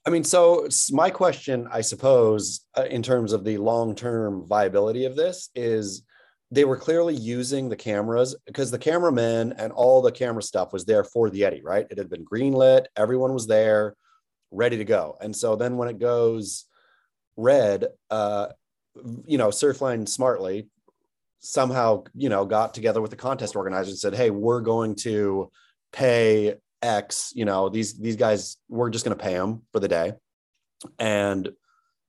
[0.07, 5.05] I mean, so my question, I suppose, uh, in terms of the long term viability
[5.05, 6.03] of this, is
[6.51, 10.85] they were clearly using the cameras because the cameramen and all the camera stuff was
[10.85, 11.87] there for the Eddie, right?
[11.91, 13.95] It had been greenlit, everyone was there,
[14.51, 15.17] ready to go.
[15.21, 16.65] And so then when it goes
[17.37, 18.49] red, uh,
[19.27, 20.69] you know, Surfline smartly
[21.41, 25.51] somehow, you know, got together with the contest organizer and said, hey, we're going to
[25.93, 29.89] pay X, you know, these these guys we're just going to pay them for the
[29.89, 30.13] day,
[30.99, 31.51] and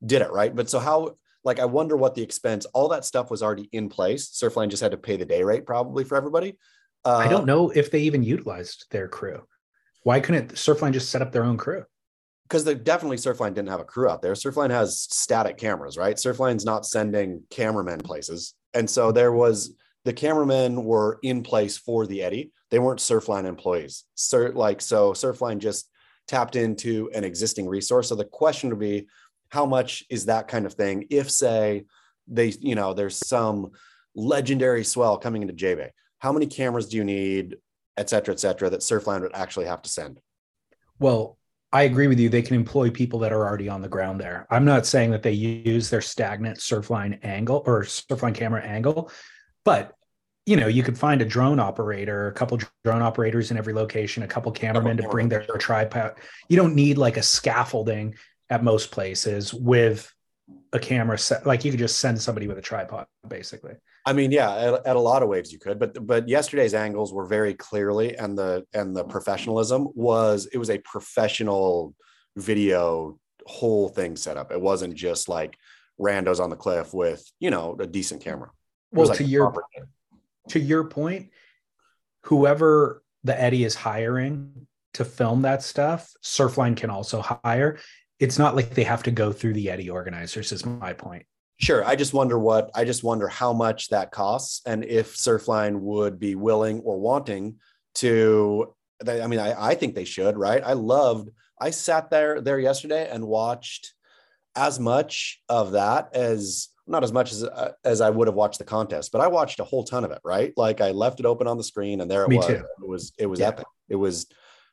[0.06, 0.56] did it right.
[0.56, 1.16] But so how?
[1.44, 2.66] Like, I wonder what the expense.
[2.68, 4.30] All that stuff was already in place.
[4.30, 6.58] Surfline just had to pay the day rate probably for everybody.
[7.06, 9.42] Uh, I don't know if they even utilized their crew.
[10.04, 11.86] Why couldn't Surfline just set up their own crew?
[12.44, 14.34] Because they definitely Surfline didn't have a crew out there.
[14.34, 16.16] Surfline has static cameras, right?
[16.16, 22.08] Surfline's not sending cameramen places, and so there was the cameramen were in place for
[22.08, 24.06] the Eddie they weren't Surfline employees.
[24.16, 25.90] Sur- like so, Surfline just
[26.28, 28.10] tapped into an existing resource.
[28.10, 29.08] So the question would be,
[29.50, 31.06] how much is that kind of thing?
[31.10, 31.86] If say
[32.28, 33.72] they, you know, there's some
[34.16, 37.58] legendary swell coming into J-Bay, how many cameras do you need,
[37.98, 40.20] et cetera, et cetera, that Surfline would actually have to send?
[41.00, 41.38] Well,
[41.72, 42.30] I agree with you.
[42.30, 44.48] They can employ people that are already on the ground there.
[44.50, 49.12] I'm not saying that they use their stagnant Surfline angle or Surfline camera angle,
[49.64, 49.94] but
[50.46, 54.24] you know, you could find a drone operator, a couple drone operators in every location,
[54.24, 56.16] a couple cameramen to bring their, their tripod.
[56.48, 58.16] You don't need like a scaffolding
[58.50, 60.12] at most places with
[60.74, 61.46] a camera set.
[61.46, 63.74] Like you could just send somebody with a tripod, basically.
[64.06, 67.14] I mean, yeah, at, at, a lot of waves you could, but but yesterday's angles
[67.14, 71.94] were very clearly, and the and the professionalism was it was a professional
[72.36, 74.52] video whole thing set up.
[74.52, 75.58] It wasn't just like
[76.00, 78.52] randos on the cliff with you know a decent camera.
[78.92, 79.54] well, like to your
[80.50, 81.30] to your point,
[82.24, 87.80] whoever the Eddie is hiring to film that stuff, Surfline can also hire.
[88.20, 91.26] It's not like they have to go through the Eddie organizers, is my point.
[91.58, 91.84] Sure.
[91.86, 96.20] I just wonder what, I just wonder how much that costs and if Surfline would
[96.20, 97.56] be willing or wanting
[97.96, 98.76] to.
[99.08, 100.62] I mean, I, I think they should, right?
[100.64, 101.30] I loved,
[101.60, 103.94] I sat there there yesterday and watched
[104.56, 108.60] as much of that as not as much as uh, as I would have watched
[108.60, 110.20] the contest, but I watched a whole ton of it.
[110.24, 112.48] Right, like I left it open on the screen, and there it Me was.
[112.48, 112.56] Too.
[112.82, 113.50] It was it was yeah.
[113.50, 113.66] epic.
[113.88, 114.26] It was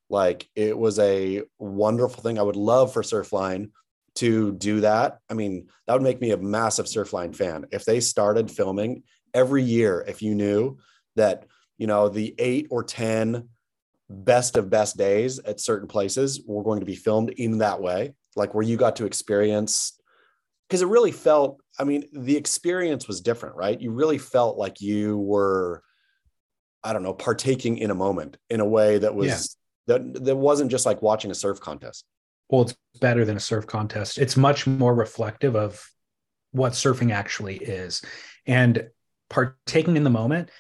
[0.09, 2.39] like it was a wonderful thing.
[2.39, 3.71] I would love for Surfline
[4.17, 5.19] to do that.
[5.29, 9.03] I mean, that would make me a massive Surfline fan if they started filming
[9.35, 10.05] every year.
[10.07, 10.79] If you knew
[11.17, 11.47] that,
[11.79, 13.49] you know, the eight or ten
[14.09, 18.15] best of best days at certain places were going to be filmed in that way,
[18.37, 19.97] like where you got to experience
[20.69, 24.81] because it really felt i mean the experience was different right you really felt like
[24.81, 25.83] you were
[26.83, 29.66] i don't know partaking in a moment in a way that was yeah.
[29.87, 32.05] That that wasn't just like watching a surf contest.
[32.49, 34.19] Well it's better than a surf contest.
[34.19, 35.85] It's much more reflective of
[36.53, 38.03] what surfing actually is.
[38.47, 38.89] And
[39.29, 40.51] partaking in the moment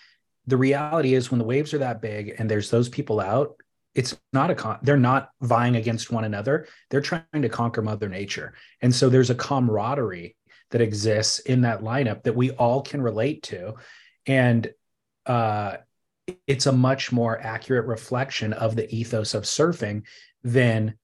[0.49, 3.57] the reality is when the waves are that big and there's those people out
[3.97, 6.69] it's not a con they're not vying against one another.
[6.91, 8.53] They're trying to conquer mother nature.
[8.83, 10.37] And so there's a camaraderie
[10.71, 13.75] that exists in that lineup that we all can relate to.
[14.27, 14.71] And
[15.25, 15.79] uh,
[16.47, 20.03] it's a much more accurate reflection of the ethos of surfing
[20.43, 20.95] than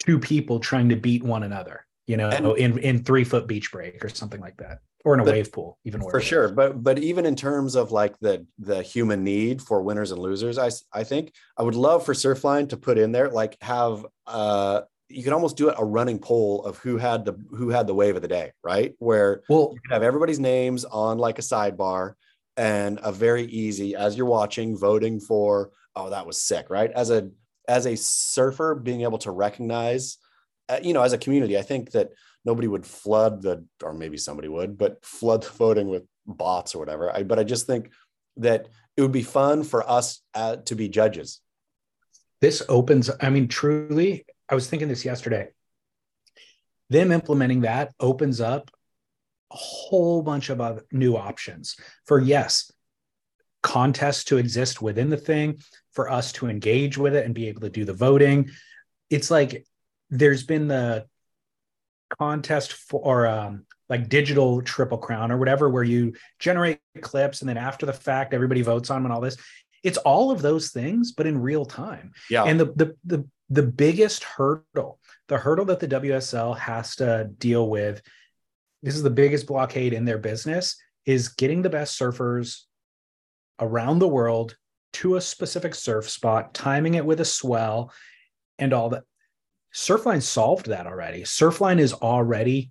[0.00, 3.70] two people trying to beat one another you know and, in in three foot beach
[3.72, 6.82] break or something like that or in a but, wave pool even for sure but
[6.82, 10.70] but even in terms of like the the human need for winners and losers i
[10.92, 15.22] i think i would love for surfline to put in there like have uh you
[15.22, 18.16] could almost do it a running poll of who had the who had the wave
[18.16, 18.94] of the day, right?
[18.98, 22.14] Where well, you could have everybody's names on like a sidebar
[22.56, 26.90] and a very easy as you're watching voting for oh that was sick, right?
[26.90, 27.30] As a
[27.68, 30.18] as a surfer being able to recognize
[30.68, 32.10] uh, you know as a community, I think that
[32.44, 36.78] nobody would flood the or maybe somebody would, but flood the voting with bots or
[36.78, 37.14] whatever.
[37.14, 37.90] I, but I just think
[38.36, 41.40] that it would be fun for us uh, to be judges.
[42.40, 45.48] This opens, I mean, truly, I was thinking this yesterday.
[46.90, 48.70] Them implementing that opens up
[49.52, 51.76] a whole bunch of other new options
[52.06, 52.70] for, yes,
[53.62, 55.58] contests to exist within the thing,
[55.92, 58.50] for us to engage with it and be able to do the voting.
[59.10, 59.64] It's like
[60.10, 61.06] there's been the
[62.18, 67.56] contest for um, like digital triple crown or whatever, where you generate clips and then
[67.56, 69.36] after the fact, everybody votes on them and all this.
[69.82, 72.12] It's all of those things, but in real time.
[72.30, 72.44] Yeah.
[72.44, 77.68] And the the the the biggest hurdle, the hurdle that the WSL has to deal
[77.68, 78.02] with,
[78.84, 82.60] this is the biggest blockade in their business, is getting the best surfers
[83.58, 84.56] around the world
[84.92, 87.92] to a specific surf spot, timing it with a swell,
[88.58, 89.02] and all that.
[89.74, 91.22] Surfline solved that already.
[91.22, 92.70] Surfline is already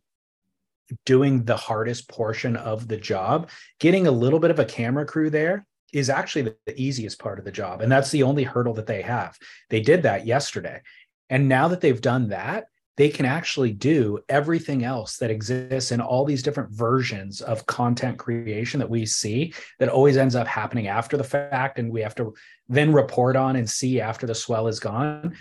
[1.06, 3.50] doing the hardest portion of the job.
[3.80, 7.46] Getting a little bit of a camera crew there is actually the, easiest part of
[7.46, 7.82] the job.
[7.82, 9.38] And that's the only hurdle that they have.
[9.70, 10.82] They did that yesterday.
[11.30, 16.00] And now that they've done that, they can actually do everything else that exists in
[16.00, 20.88] all these different versions of content creation that we see that always ends up happening
[20.88, 22.34] after the fact and we have to
[22.70, 25.36] then report on and see after the swell is gone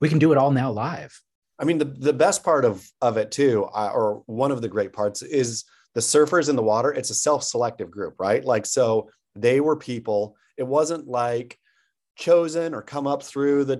[0.00, 1.20] we can do it all now live
[1.58, 4.68] I mean, the, the best part of, of it too, uh, or one of the
[4.68, 6.92] great parts is the surfers in the water.
[6.92, 8.44] It's a self-selective group, right?
[8.44, 11.58] Like, so they were people, it wasn't like
[12.16, 13.76] chosen or come up through the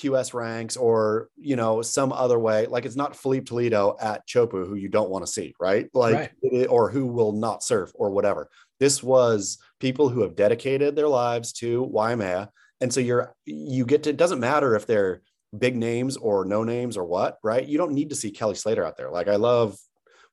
[0.00, 2.66] WSQS ranks or, you know, some other way.
[2.66, 5.88] Like it's not Filipe Toledo at Chopu who you don't want to see, right?
[5.94, 6.30] Like, right.
[6.42, 8.48] It, or who will not surf or whatever.
[8.78, 12.50] This was people who have dedicated their lives to Waimea.
[12.80, 15.22] And so you're, you get to, it doesn't matter if they're,
[15.58, 17.66] big names or no names or what, right?
[17.66, 19.10] You don't need to see Kelly Slater out there.
[19.10, 19.76] Like I love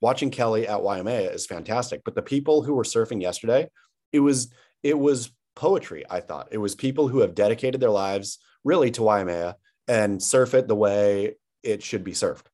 [0.01, 3.69] watching Kelly at Waimea is fantastic, but the people who were surfing yesterday,
[4.13, 4.53] it was
[4.83, 6.05] it was poetry.
[6.09, 9.55] I thought it was people who have dedicated their lives really to Waimea
[9.87, 12.45] and surf it the way it should be surfed.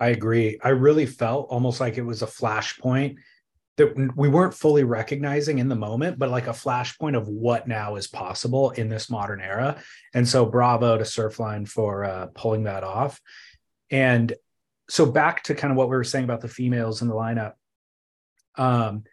[0.00, 0.58] I agree.
[0.62, 3.16] I really felt almost like it was a flashpoint
[3.76, 7.94] that we weren't fully recognizing in the moment, but like a flashpoint of what now
[7.94, 9.80] is possible in this modern era.
[10.12, 13.20] And so, bravo to Surfline for uh, pulling that off.
[13.90, 14.32] And
[14.90, 17.52] so, back to kind of what we were saying about the females in the lineup.
[18.56, 19.04] Um,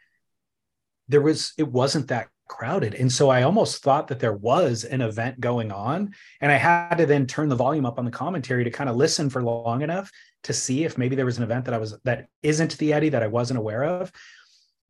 [1.07, 2.93] there was it wasn't that crowded.
[2.93, 6.95] And so i almost thought that there was an event going on and i had
[6.95, 9.81] to then turn the volume up on the commentary to kind of listen for long
[9.81, 10.11] enough
[10.43, 13.09] to see if maybe there was an event that i was that isn't the Eddie
[13.09, 14.11] that i wasn't aware of.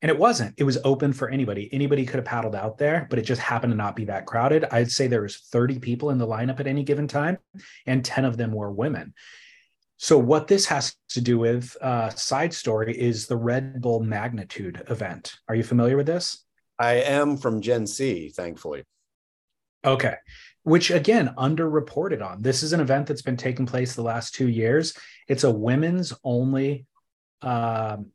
[0.02, 0.54] And it wasn't.
[0.58, 1.68] It was open for anybody.
[1.74, 4.66] Anybody could have paddled out there but it just happened to not be that crowded.
[4.72, 7.38] I'd say there was 30 people in the lineup at any given time
[7.86, 9.14] and 10 of them were women.
[9.98, 14.84] So what this has to do with uh, side story is the red bull magnitude
[14.90, 15.38] event.
[15.48, 16.45] Are you familiar with this
[16.80, 18.84] i am from Jen See thankfully
[19.84, 20.16] okay
[20.64, 24.50] which again underreported on this is an event that's been taking place the last two
[24.50, 26.86] years it's a women's only
[27.42, 28.08] um,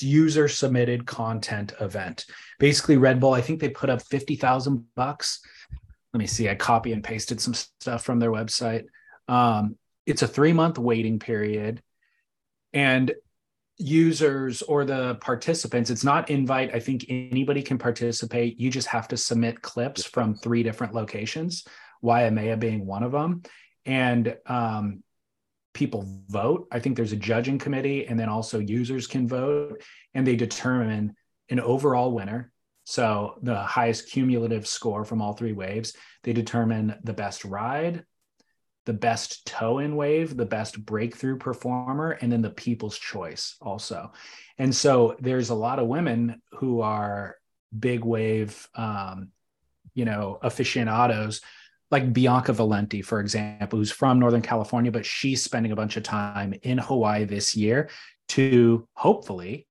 [0.00, 2.26] user submitted content event.
[2.58, 5.40] Basically, Red Bull, I think they put up 50,000 bucks.
[6.12, 8.84] Let me see, I copy and pasted some stuff from their website.
[9.28, 11.82] Um, it's a three month waiting period.
[12.72, 13.12] And
[13.82, 16.74] users or the participants, it's not invite.
[16.74, 18.58] I think anybody can participate.
[18.58, 21.64] You just have to submit clips from three different locations,
[22.00, 23.42] Waimea being one of them.
[23.84, 25.02] And um,
[25.74, 26.68] people vote.
[26.70, 29.82] I think there's a judging committee, and then also users can vote,
[30.14, 31.14] and they determine
[31.50, 32.52] an overall winner.
[32.84, 35.94] So the highest cumulative score from all three waves.
[36.24, 38.04] They determine the best ride,
[38.84, 44.12] the best toe in wave, the best breakthrough performer, and then the people's choice also.
[44.58, 47.36] And so there's a lot of women who are
[47.78, 49.28] big wave, um,
[49.94, 51.40] you know, aficionados
[51.92, 56.02] like Bianca Valenti, for example, who's from Northern California, but she's spending a bunch of
[56.02, 57.90] time in Hawaii this year
[58.30, 59.66] to hopefully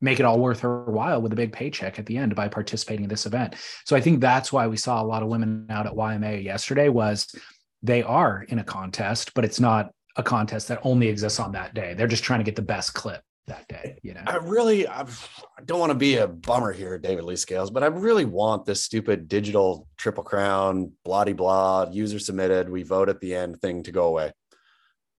[0.00, 3.02] make it all worth her while with a big paycheck at the end by participating
[3.02, 3.56] in this event.
[3.84, 6.88] So I think that's why we saw a lot of women out at Waimea yesterday
[6.88, 7.34] was
[7.82, 11.74] they are in a contest, but it's not a contest that only exists on that
[11.74, 11.94] day.
[11.94, 13.98] They're just trying to get the best clip that day.
[14.02, 15.06] You know, I really I
[15.64, 18.84] don't want to be a bummer here, David Lee Scales, but I really want this
[18.84, 23.92] stupid digital triple crown, blah blah, user submitted, we vote at the end thing to
[23.92, 24.32] go away.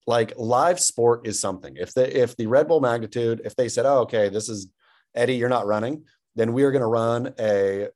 [0.08, 1.76] like live sport is something.
[1.78, 4.68] If the if the Red Bull magnitude, if they said, oh, okay, this is
[5.16, 6.06] Eddie, you're not running,
[6.36, 7.88] then we are going to run a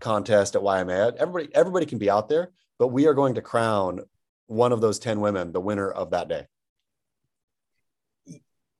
[0.00, 1.14] contest at Waimea.
[1.18, 2.52] Everybody, everybody can be out there,
[2.82, 4.00] but we are going to crown
[4.48, 6.48] one of those 10 women the winner of that day.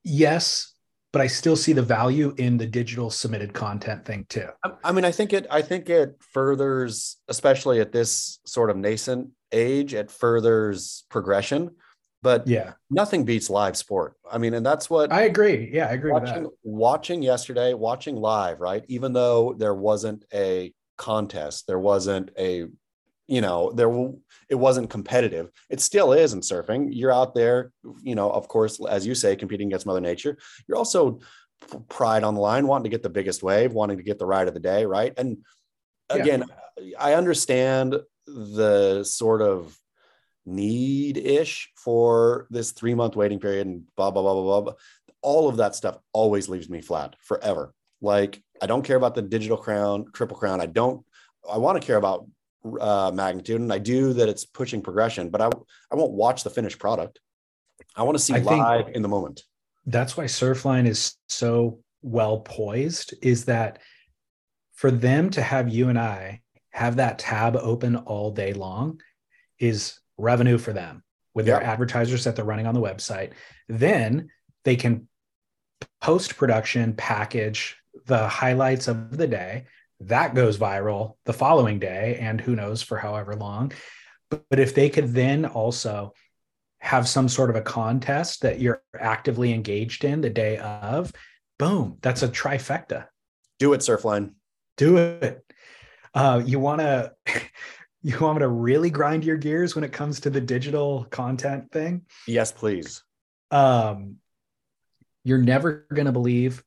[0.03, 0.75] Yes,
[1.13, 4.49] but I still see the value in the digital submitted content thing too.
[4.83, 9.31] I mean, I think it, I think it furthers, especially at this sort of nascent
[9.53, 11.71] age, it furthers progression.
[12.23, 14.17] But yeah, nothing beats live sport.
[14.29, 15.71] I mean, and that's what I agree.
[15.73, 18.85] Yeah, I agree watching, watching yesterday, watching live, right?
[18.89, 22.67] Even though there wasn't a contest, there wasn't a,
[23.27, 23.89] you know, there
[24.49, 25.51] it wasn't competitive.
[25.71, 26.89] It still is in surfing.
[26.91, 30.39] You're out there, you know, of course, as you say, competing against Mother Nature.
[30.67, 31.21] You're also
[31.89, 34.49] pride on the line, wanting to get the biggest wave, wanting to get the ride
[34.49, 35.13] of the day, right?
[35.17, 35.39] And
[36.11, 36.45] again,
[36.79, 36.97] yeah.
[36.99, 37.97] I understand
[38.27, 39.77] the sort of
[40.45, 44.73] need ish for this three month waiting period and blah, blah, blah, blah, blah.
[45.23, 47.73] All of that stuff always leaves me flat forever.
[48.01, 50.61] Like, I don't care about the digital crown, triple crown.
[50.61, 51.05] I don't,
[51.49, 52.27] I want to care about
[52.81, 55.47] uh, magnitude and I do that it's pushing progression, but I,
[55.91, 57.21] I won't watch the finished product.
[57.97, 59.43] I want to see I live in the moment.
[59.87, 63.81] That's why Surfline is so well poised is that
[64.75, 66.41] for them to have you and I
[66.71, 69.01] have that tab open all day long
[69.59, 71.03] is revenue for them
[71.35, 71.61] with yep.
[71.61, 73.33] their advertisers that they're running on the website.
[73.69, 74.29] Then
[74.65, 75.09] they can
[76.01, 79.67] post production package the highlights of the day.
[80.07, 83.73] That goes viral the following day, and who knows for however long.
[84.31, 86.13] But, but if they could then also
[86.81, 91.13] have some sort of a contest that you're actively engaged in the day of,
[91.59, 93.07] boom, that's a trifecta.
[93.61, 94.33] Do it, Surfline.
[94.77, 95.45] Do it.
[96.13, 97.13] Uh, you want to
[98.03, 101.71] you want me to really grind your gears when it comes to the digital content
[101.71, 102.03] thing?
[102.27, 103.05] Yes, please.
[103.53, 104.17] Um,
[105.23, 106.65] you're never going to believe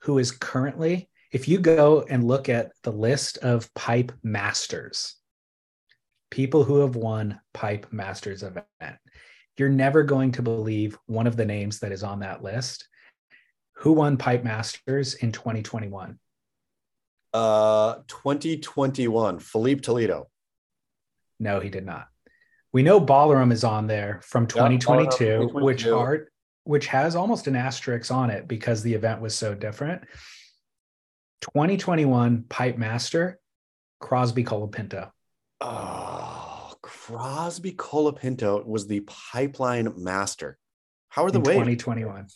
[0.00, 5.16] who is currently, if you go and look at the list of pipe masters,
[6.30, 8.66] people who have won pipe masters event,
[9.56, 12.88] you're never going to believe one of the names that is on that list.
[13.76, 16.18] Who won pipe masters in 2021?
[17.32, 20.28] Uh, 2021, Filipe Toledo.
[21.38, 22.08] No, he did not.
[22.72, 25.64] We know Balaram is on there from 2022, yeah, 2022.
[25.64, 26.32] which art
[26.64, 30.02] which has almost an asterisk on it because the event was so different.
[31.40, 33.38] 2021 Pipe Master,
[33.98, 35.10] Crosby Colapinto.
[35.60, 40.58] Oh, Crosby Colapinto was the pipeline master.
[41.08, 41.58] How are the waves?
[41.58, 42.28] 2021.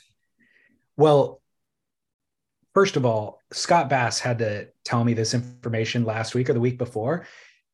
[0.97, 1.41] Well,
[2.75, 6.61] first of all, Scott Bass had to tell me this information last week or the
[6.61, 7.27] week before.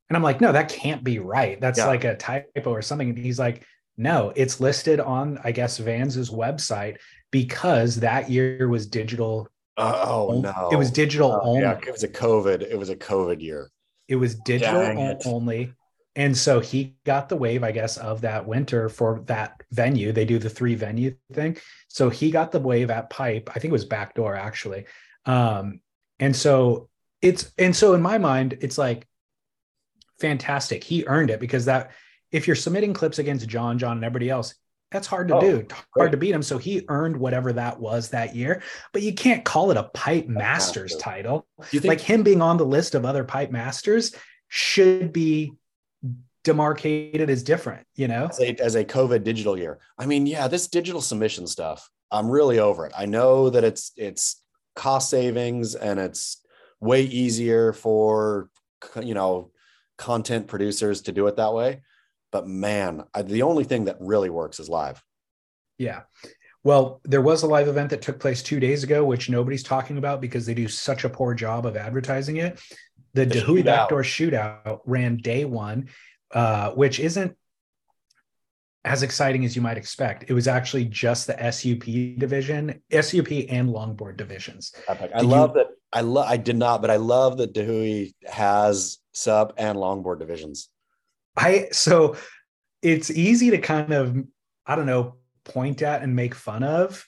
[0.09, 1.61] And I'm like, no, that can't be right.
[1.61, 1.87] That's yeah.
[1.87, 3.11] like a typo or something.
[3.11, 3.65] And he's like,
[3.97, 6.97] no, it's listed on, I guess, Vans's website
[7.31, 9.49] because that year was digital.
[9.77, 10.69] Oh, no.
[10.73, 11.63] It was digital oh, only.
[11.63, 12.63] Yeah, it was a COVID.
[12.63, 13.71] It was a COVID year.
[14.09, 15.23] It was digital it.
[15.25, 15.73] only.
[16.17, 20.13] And so he got the wave, I guess, of that winter for that venue.
[20.13, 21.57] They do the three venue thing.
[21.89, 23.49] So he got the wave at Pipe.
[23.51, 24.87] I think it was backdoor actually.
[25.25, 25.81] Um,
[26.19, 26.89] and so
[27.23, 29.07] it's and so in my mind, it's like
[30.19, 30.83] fantastic.
[30.83, 31.93] He earned it because that
[32.33, 34.55] if you're submitting clips against John, John, and everybody else,
[34.91, 35.67] that's hard to oh, do,
[35.97, 36.43] hard to beat him.
[36.43, 38.63] So he earned whatever that was that year,
[38.93, 41.47] but you can't call it a pipe masters title.
[41.63, 44.15] Think- like him being on the list of other pipe masters
[44.49, 45.53] should be
[46.43, 48.27] demarcated as different, you know?
[48.27, 49.79] As a, as a COVID digital year.
[49.99, 52.93] I mean, yeah, this digital submission stuff, I'm really over it.
[52.97, 54.43] I know that it's, it's
[54.75, 56.43] cost savings and it's
[56.81, 58.49] way easier for,
[59.01, 59.51] you know,
[59.99, 61.83] content producers to do it that way.
[62.33, 65.03] But man, I, the only thing that really works is live.
[65.79, 66.03] Yeah.
[66.63, 69.97] Well, there was a live event that took place two days ago, which nobody's talking
[69.97, 72.61] about because they do such a poor job of advertising it.
[73.15, 75.89] The, the Dahui Backdoor Shootout ran day one,
[76.33, 77.35] uh, which isn't
[78.85, 80.25] as exciting as you might expect.
[80.29, 84.73] It was actually just the SUP division, SUP and longboard divisions.
[84.89, 85.67] I love you, that.
[85.93, 86.27] I love.
[86.29, 90.69] I did not, but I love that Dahui has SUP and longboard divisions.
[91.37, 92.17] I so
[92.83, 94.17] it's easy to kind of
[94.67, 97.07] I don't know point at and make fun of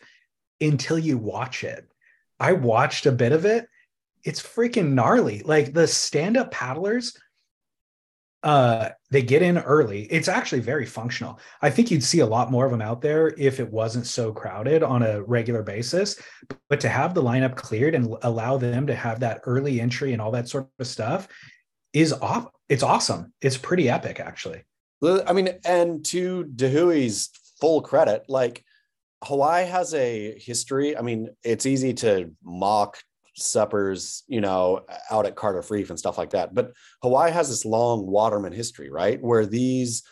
[0.61, 1.89] until you watch it.
[2.41, 3.67] I watched a bit of it.
[4.25, 5.43] It's freaking gnarly.
[5.43, 7.17] Like the stand-up paddlers
[8.43, 12.51] uh they get in early it's actually very functional i think you'd see a lot
[12.51, 16.21] more of them out there if it wasn't so crowded on a regular basis
[16.69, 20.21] but to have the lineup cleared and allow them to have that early entry and
[20.21, 21.29] all that sort of stuff
[21.93, 24.63] is off it's awesome it's pretty epic actually
[25.27, 27.31] i mean and to dahui's
[27.63, 28.25] full credit.
[28.29, 28.65] Like
[29.23, 30.99] Hawaii has a history.
[30.99, 32.99] I mean, it's easy to mock
[33.37, 36.55] suppers, you know, out at Cardiff Reef and stuff like that.
[36.55, 39.23] But Hawaii has this long waterman history, right?
[39.23, 40.03] Where these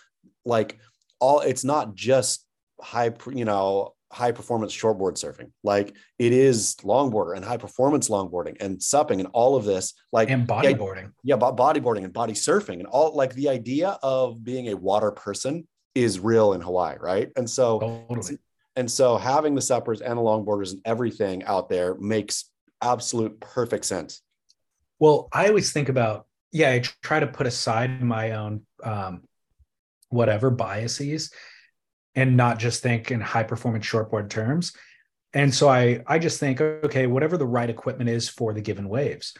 [0.44, 0.78] like
[1.18, 2.46] all it's not just
[2.80, 5.50] high, you know, high performance shortboard surfing.
[5.62, 10.30] Like it is longboarder and high performance longboarding and supping and all of this, like
[10.30, 11.12] and bodyboarding.
[11.22, 15.10] Yeah, yeah, bodyboarding and body surfing and all like the idea of being a water
[15.10, 17.30] person is real in Hawaii, right?
[17.36, 18.38] And so totally.
[18.76, 22.50] and so having the suppers and the longboarders and everything out there makes
[22.82, 24.22] absolute perfect sense.
[24.98, 29.22] Well, I always think about yeah, I try to put aside my own um,
[30.08, 31.30] whatever biases
[32.14, 34.72] and not just think in high performance shortboard terms.
[35.32, 38.88] And so I I just think okay, whatever the right equipment is for the given
[38.88, 39.34] waves.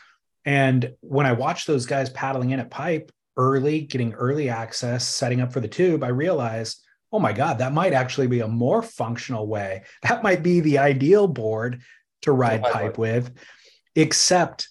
[0.45, 5.41] And when I watch those guys paddling in at pipe early, getting early access, setting
[5.41, 6.77] up for the tube, I realize,
[7.13, 9.83] oh my God, that might actually be a more functional way.
[10.03, 11.83] That might be the ideal board
[12.23, 13.33] to ride pipe with,
[13.97, 14.69] except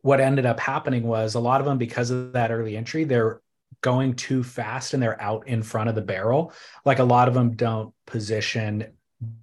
[0.00, 3.40] what ended up happening was a lot of them, because of that early entry, they're
[3.80, 6.52] going too fast and they're out in front of the barrel.
[6.84, 8.92] Like a lot of them don't position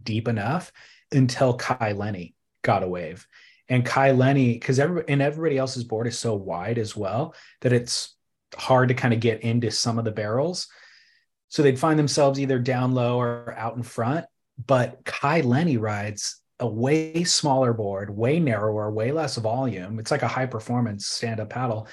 [0.03, 0.71] deep enough
[1.11, 3.27] until Kai Lenny got a wave.
[3.67, 7.73] And Kai Lenny, because every, and everybody else's board is so wide as well that
[7.73, 8.15] it's
[8.55, 10.67] hard to kind of get into some of the barrels.
[11.49, 14.25] So they'd find themselves either down low or out in front.
[14.65, 19.99] But Kai Lenny rides a way smaller board, way narrower, way less volume.
[19.99, 21.87] It's like a high performance stand up paddle.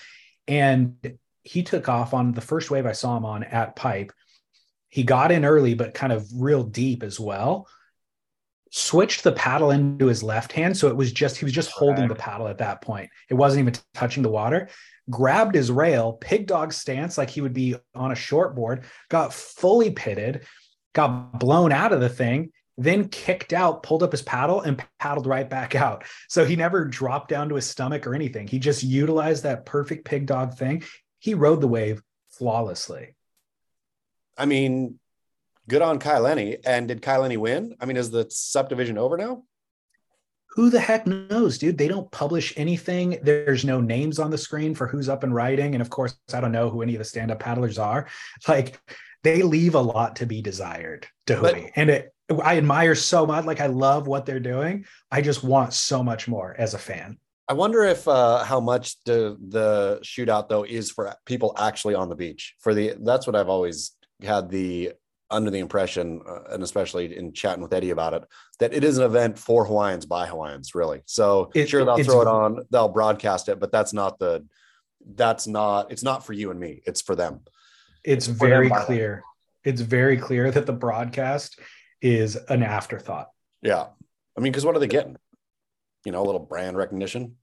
[0.48, 4.12] And he took off on the first wave I saw him on at Pipe.
[4.88, 7.68] He got in early, but kind of real deep as well.
[8.70, 10.76] Switched the paddle into his left hand.
[10.76, 13.10] So it was just, he was just holding the paddle at that point.
[13.30, 14.68] It wasn't even touching the water.
[15.08, 19.32] Grabbed his rail, pig dog stance like he would be on a short board, got
[19.32, 20.46] fully pitted,
[20.94, 25.26] got blown out of the thing, then kicked out, pulled up his paddle, and paddled
[25.26, 26.04] right back out.
[26.28, 28.46] So he never dropped down to his stomach or anything.
[28.46, 30.82] He just utilized that perfect pig dog thing.
[31.26, 33.16] He rode the wave flawlessly.
[34.38, 35.00] I mean,
[35.68, 36.58] good on Kai Lenny.
[36.64, 37.74] And did Kai Lenny win?
[37.80, 39.42] I mean, is the subdivision over now?
[40.50, 41.78] Who the heck knows, dude?
[41.78, 43.18] They don't publish anything.
[43.24, 45.74] There's no names on the screen for who's up and riding.
[45.74, 48.06] And of course, I don't know who any of the stand up paddlers are.
[48.46, 48.80] Like,
[49.24, 51.72] they leave a lot to be desired, Dahui.
[51.74, 53.46] And it, I admire so much.
[53.46, 54.84] Like I love what they're doing.
[55.10, 57.18] I just want so much more as a fan.
[57.48, 62.08] I wonder if uh, how much the the shootout though is for people actually on
[62.08, 62.54] the beach.
[62.58, 63.92] For the that's what I've always
[64.22, 64.92] had the
[65.30, 68.24] under the impression, uh, and especially in chatting with Eddie about it,
[68.60, 71.02] that it is an event for Hawaiians by Hawaiians, really.
[71.06, 74.44] So it, sure they'll throw it on, they'll broadcast it, but that's not the
[75.14, 76.82] that's not it's not for you and me.
[76.84, 77.40] It's for them.
[78.02, 79.16] It's, it's very clear.
[79.16, 79.72] Them.
[79.72, 81.58] It's very clear that the broadcast
[82.00, 83.30] is an afterthought.
[83.62, 83.86] Yeah.
[84.36, 85.16] I mean, because what are they getting?
[86.06, 87.34] You know, a little brand recognition.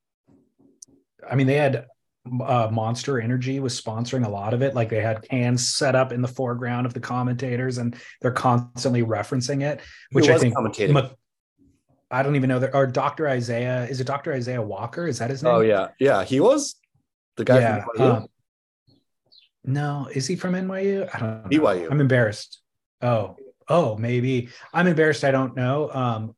[1.30, 1.88] I mean, they had
[2.26, 4.74] uh, Monster Energy was sponsoring a lot of it.
[4.74, 9.03] Like they had cans set up in the foreground of the commentators, and they're constantly
[9.03, 9.82] referencing it.
[10.14, 11.14] Which I think commentating?
[12.09, 12.74] I don't even know that.
[12.74, 13.28] Or Dr.
[13.28, 14.32] Isaiah is it Dr.
[14.32, 15.07] Isaiah Walker?
[15.07, 15.53] Is that his name?
[15.53, 16.76] Oh yeah, yeah, he was
[17.36, 18.28] the guy yeah, from um,
[19.66, 21.14] no, is he from NYU?
[21.14, 21.49] I don't know.
[21.49, 21.91] BYU.
[21.91, 22.61] I'm embarrassed.
[23.01, 23.36] Oh,
[23.68, 25.26] oh, maybe I'm embarrassed.
[25.26, 25.89] I don't know.
[25.91, 26.36] Um,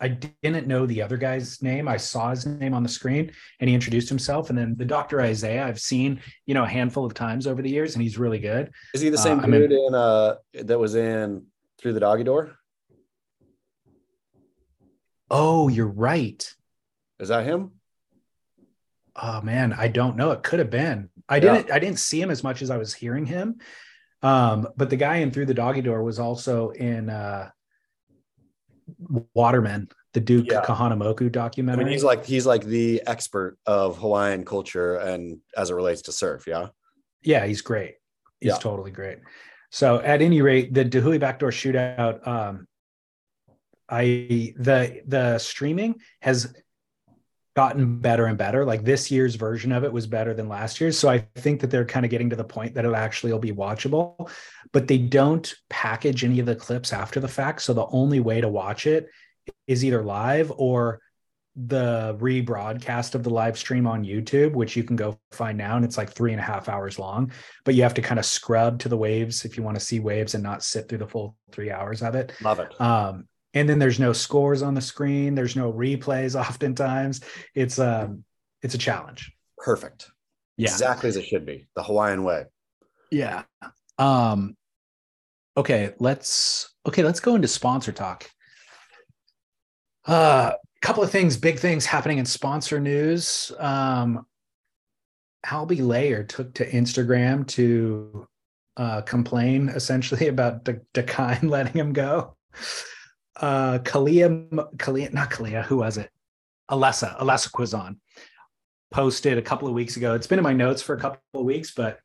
[0.00, 1.88] I didn't know the other guy's name.
[1.88, 4.48] I saw his name on the screen and he introduced himself.
[4.48, 5.20] And then the Dr.
[5.20, 8.38] Isaiah, I've seen, you know, a handful of times over the years and he's really
[8.38, 8.70] good.
[8.94, 11.46] Is he the same uh, dude in, uh, that was in
[11.78, 12.56] Through the Doggy Door?
[15.30, 16.54] Oh, you're right.
[17.18, 17.72] Is that him?
[19.20, 20.30] Oh man, I don't know.
[20.30, 21.10] It could have been.
[21.28, 21.70] I didn't.
[21.72, 23.56] I didn't see him as much as I was hearing him.
[24.22, 27.50] Um, but the guy in Through the Doggy Door was also in uh,
[29.34, 30.62] Waterman, the Duke yeah.
[30.62, 31.82] Kahanamoku documentary.
[31.82, 36.02] I mean, he's like he's like the expert of Hawaiian culture and as it relates
[36.02, 36.46] to surf.
[36.46, 36.68] Yeah.
[37.22, 37.96] Yeah, he's great.
[38.40, 38.58] He's yeah.
[38.58, 39.18] totally great.
[39.70, 42.66] So at any rate, the Dahui backdoor shootout, um,
[43.88, 46.54] I the the streaming has
[47.58, 48.64] gotten better and better.
[48.64, 50.96] Like this year's version of it was better than last year's.
[50.96, 53.40] So I think that they're kind of getting to the point that it actually will
[53.40, 54.30] be watchable,
[54.72, 57.62] but they don't package any of the clips after the fact.
[57.62, 59.08] So the only way to watch it
[59.66, 61.00] is either live or
[61.56, 65.74] the rebroadcast of the live stream on YouTube, which you can go find now.
[65.74, 67.32] And it's like three and a half hours long,
[67.64, 69.98] but you have to kind of scrub to the waves if you want to see
[69.98, 72.34] waves and not sit through the full three hours of it.
[72.40, 72.80] Love it.
[72.80, 75.34] Um, and then there's no scores on the screen.
[75.34, 77.20] There's no replays oftentimes.
[77.54, 78.24] It's um
[78.62, 79.32] it's a challenge.
[79.58, 80.10] Perfect.
[80.56, 80.70] Yeah.
[80.70, 82.44] Exactly as it should be the hawaiian way.
[83.10, 83.44] Yeah.
[83.98, 84.56] Um
[85.56, 88.30] Okay, let's okay, let's go into sponsor talk.
[90.06, 93.50] A uh, couple of things, big things happening in sponsor news.
[93.58, 94.24] Um,
[95.44, 98.28] Albie Layer took to Instagram to
[98.76, 102.36] uh, complain essentially about De- Dakine letting him go.
[103.40, 106.10] Uh, Kalia, Kalia, not Kalia, who was it?
[106.70, 107.96] Alessa, Alessa Quizon
[108.90, 110.14] posted a couple of weeks ago.
[110.14, 112.00] It's been in my notes for a couple of weeks, but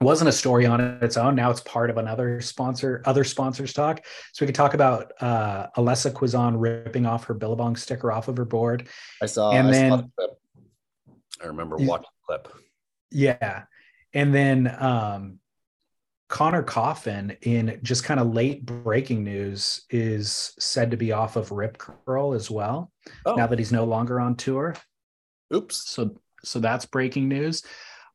[0.00, 1.34] wasn't a story on its own.
[1.34, 4.04] Now it's part of another sponsor, other sponsors talk.
[4.32, 8.36] So we could talk about uh, Alessa Quizon ripping off her Billabong sticker off of
[8.38, 8.88] her board.
[9.20, 9.50] I saw.
[9.50, 10.30] And I then- saw the clip.
[11.42, 12.48] I remember watching the clip.
[13.10, 13.64] Yeah.
[14.12, 15.38] And then um,
[16.30, 21.50] Conner Coffin, in just kind of late breaking news, is said to be off of
[21.50, 22.92] Rip Curl as well.
[23.26, 24.76] Oh, Now that he's no longer on tour.
[25.52, 25.90] oops.
[25.90, 27.64] So so that's breaking news.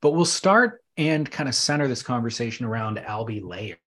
[0.02, 3.78] But we'll start and kind of center this conversation around Albie Layer.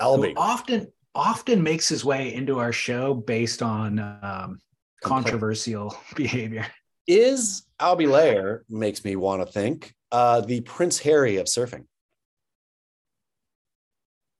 [0.00, 0.34] Albie.
[0.36, 4.60] often often makes his way into our show based on um,
[5.04, 6.66] controversial behavior.
[7.06, 11.84] Is Albie Layer makes me want to think uh, the Prince Harry of surfing.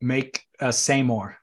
[0.01, 1.39] Make uh, say more.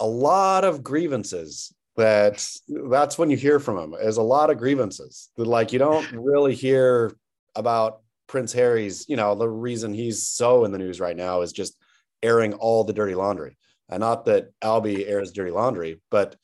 [0.00, 2.44] a lot of grievances that
[2.90, 5.30] that's when you hear from him is a lot of grievances.
[5.36, 7.12] That like you don't really hear
[7.54, 11.52] about prince harry's you know the reason he's so in the news right now is
[11.52, 11.76] just
[12.22, 13.56] airing all the dirty laundry.
[13.90, 16.36] And not that albie airs dirty laundry but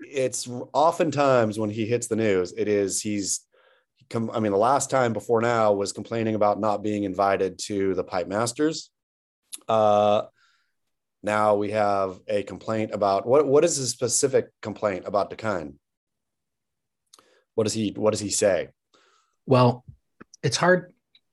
[0.00, 3.40] it's oftentimes when he hits the news it is he's
[4.10, 7.94] come i mean the last time before now was complaining about not being invited to
[7.94, 8.90] the pipe masters
[9.68, 10.22] uh
[11.22, 15.74] now we have a complaint about what what is his specific complaint about Dakine?
[17.54, 18.68] What does he what does he say?
[19.46, 19.84] Well,
[20.42, 20.92] it's hard.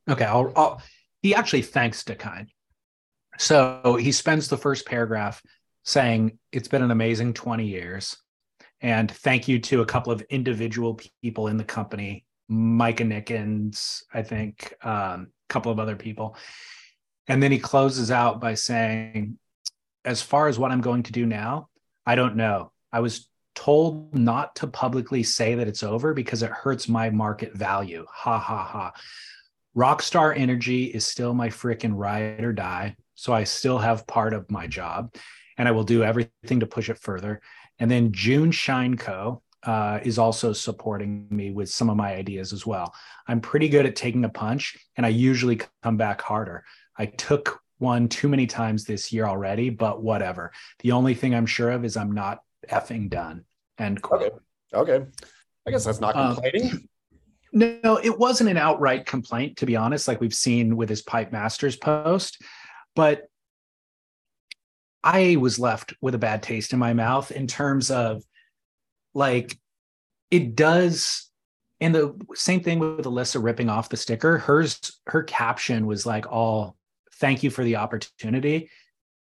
[0.09, 0.81] Okay, I'll, I'll
[1.21, 2.47] he actually thanks Dakine.
[3.37, 5.41] So he spends the first paragraph
[5.83, 8.17] saying it's been an amazing 20 years.
[8.81, 14.21] And thank you to a couple of individual people in the company, Micah Nickens, I
[14.21, 16.35] think, um, a couple of other people.
[17.27, 19.37] And then he closes out by saying,
[20.03, 21.69] as far as what I'm going to do now,
[22.05, 22.71] I don't know.
[22.91, 27.53] I was told not to publicly say that it's over because it hurts my market
[27.53, 28.05] value.
[28.09, 28.93] Ha ha ha.
[29.75, 32.95] Rockstar Energy is still my freaking ride or die.
[33.15, 35.15] So I still have part of my job
[35.57, 37.41] and I will do everything to push it further.
[37.79, 39.41] And then June Shine Co.
[39.65, 42.93] Uh, is also supporting me with some of my ideas as well.
[43.27, 46.63] I'm pretty good at taking a punch and I usually come back harder.
[46.97, 50.51] I took one too many times this year already, but whatever.
[50.79, 53.43] The only thing I'm sure of is I'm not effing done.
[53.79, 54.21] End quote.
[54.21, 54.35] Okay.
[54.93, 55.05] Okay.
[55.67, 56.87] I guess that's not Um, complaining.
[57.51, 61.31] No, it wasn't an outright complaint, to be honest, like we've seen with his Pipe
[61.31, 62.39] Masters post.
[62.95, 63.23] But
[65.03, 68.23] I was left with a bad taste in my mouth in terms of
[69.15, 69.57] like
[70.29, 71.31] it does.
[71.81, 74.37] And the same thing with Alessa ripping off the sticker.
[74.37, 76.77] Hers, her caption was like, all
[77.15, 78.69] thank you for the opportunity.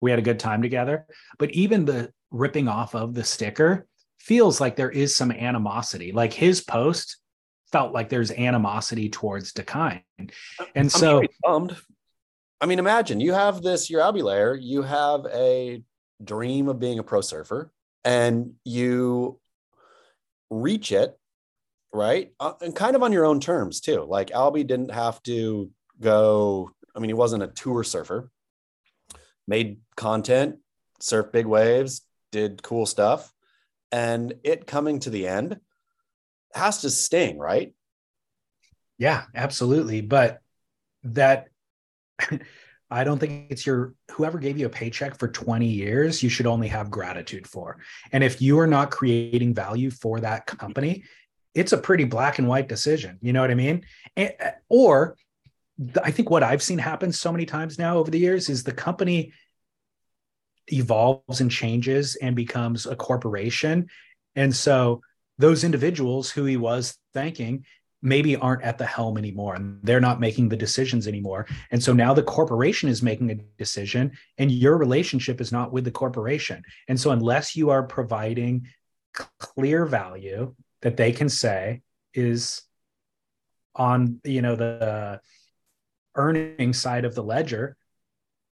[0.02, 1.06] We had a good time together.
[1.38, 3.88] But even the ripping off of the sticker
[4.20, 6.12] feels like there is some animosity.
[6.12, 7.18] Like his post
[7.72, 10.04] felt like there's animosity towards Dakine.
[10.18, 10.32] And
[10.76, 11.76] I'm so bummed.
[12.60, 15.84] I mean, imagine you have this, your Albie layer, you have a
[16.24, 17.72] dream of being a pro surfer,
[18.04, 19.40] and you
[20.52, 21.18] reach it,
[21.92, 22.32] right?
[22.40, 24.04] Uh, and kind of on your own terms, too.
[24.08, 28.30] Like Albie didn't have to go, I mean, he wasn't a tour surfer,
[29.48, 30.58] made content,
[31.02, 33.34] surfed big waves, did cool stuff.
[33.92, 35.60] And it coming to the end
[36.54, 37.74] has to sting, right?
[38.98, 40.02] Yeah, absolutely.
[40.02, 40.42] But
[41.04, 41.50] that
[42.92, 46.46] I don't think it's your whoever gave you a paycheck for 20 years, you should
[46.46, 47.78] only have gratitude for.
[48.12, 51.06] And if you are not creating value for that company,
[51.56, 53.18] it's a pretty black and white decision.
[53.22, 53.86] You know what I mean?
[54.18, 54.34] And,
[54.68, 55.16] or
[56.04, 58.74] I think what I've seen happen so many times now over the years is the
[58.74, 59.32] company
[60.68, 63.88] evolves and changes and becomes a corporation.
[64.36, 65.02] And so
[65.38, 67.66] those individuals who he was thanking
[68.02, 71.46] maybe aren't at the helm anymore and they're not making the decisions anymore.
[71.70, 75.86] And so now the corporation is making a decision and your relationship is not with
[75.86, 76.64] the corporation.
[76.88, 78.68] And so unless you are providing
[79.40, 81.82] clear value that they can say
[82.14, 82.64] is
[83.76, 85.20] on you know the
[86.16, 87.78] earning side of the ledger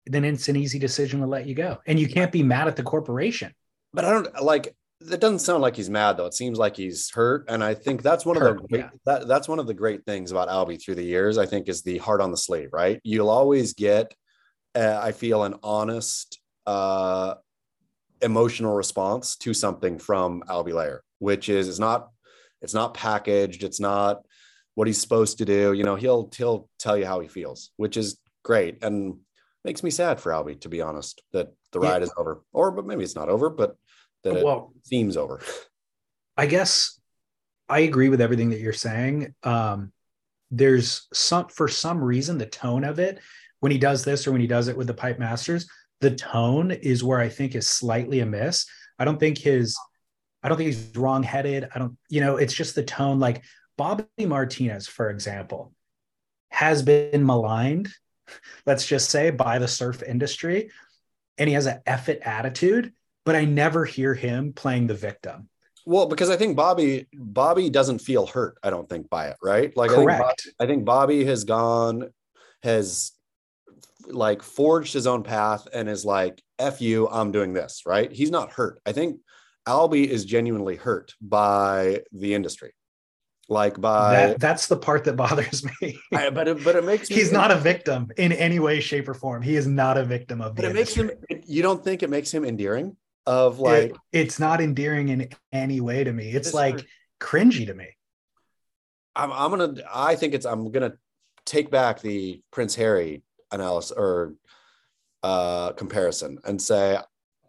[0.05, 2.75] then it's an easy decision to let you go and you can't be mad at
[2.75, 3.53] the corporation
[3.93, 6.25] but I don't like that doesn't sound like he's mad though.
[6.25, 7.45] It seems like he's hurt.
[7.49, 8.89] And I think that's one of the great, yeah.
[9.05, 11.81] that, that's one of the great things about Albie through the years, I think, is
[11.81, 12.99] the heart on the sleeve, right?
[13.03, 14.13] You'll always get,
[14.73, 17.35] uh, I feel, an honest uh,
[18.21, 22.09] emotional response to something from Albie Layer, which is it's not
[22.61, 24.25] it's not packaged, it's not
[24.73, 25.73] what he's supposed to do.
[25.73, 29.17] You know, he'll he'll tell you how he feels, which is great and
[29.63, 32.05] makes me sad for Albie, to be honest, that the ride yeah.
[32.05, 32.41] is over.
[32.53, 33.75] Or but maybe it's not over, but
[34.25, 35.41] that well, it seems over.
[36.35, 36.99] I guess
[37.69, 39.33] I agree with everything that you're saying.
[39.43, 39.93] Um,
[40.51, 43.19] there's some for some reason the tone of it
[43.59, 45.67] when he does this or when he does it with the pipe masters
[46.01, 48.65] the tone is where i think is slightly amiss
[48.99, 49.77] i don't think his
[50.43, 53.43] i don't think he's wrong-headed i don't you know it's just the tone like
[53.77, 55.73] bobby martinez for example
[56.51, 57.89] has been maligned
[58.65, 60.69] let's just say by the surf industry
[61.37, 62.93] and he has an effort attitude
[63.25, 65.49] but i never hear him playing the victim
[65.87, 68.57] well, because I think Bobby Bobby doesn't feel hurt.
[68.63, 69.75] I don't think by it, right?
[69.77, 70.19] Like correct.
[70.19, 72.09] I think, Bobby, I think Bobby has gone,
[72.63, 73.11] has
[74.07, 78.11] like forged his own path and is like, "F you, I'm doing this." Right?
[78.11, 78.79] He's not hurt.
[78.85, 79.19] I think
[79.67, 82.73] Albie is genuinely hurt by the industry,
[83.47, 85.99] like by that, that's the part that bothers me.
[86.13, 89.13] I, but it, but it makes he's not a victim in any way, shape, or
[89.13, 89.43] form.
[89.43, 90.55] He is not a victim of.
[90.55, 91.03] But it industry.
[91.03, 91.41] makes him.
[91.45, 92.97] You don't think it makes him endearing?
[93.25, 96.29] Of like it, it's not endearing in any way to me.
[96.29, 96.85] It's like
[97.19, 97.87] cringy to me.
[99.15, 100.93] I'm, I'm gonna I think it's I'm gonna
[101.45, 104.33] take back the Prince Harry analysis or
[105.23, 106.97] uh comparison and say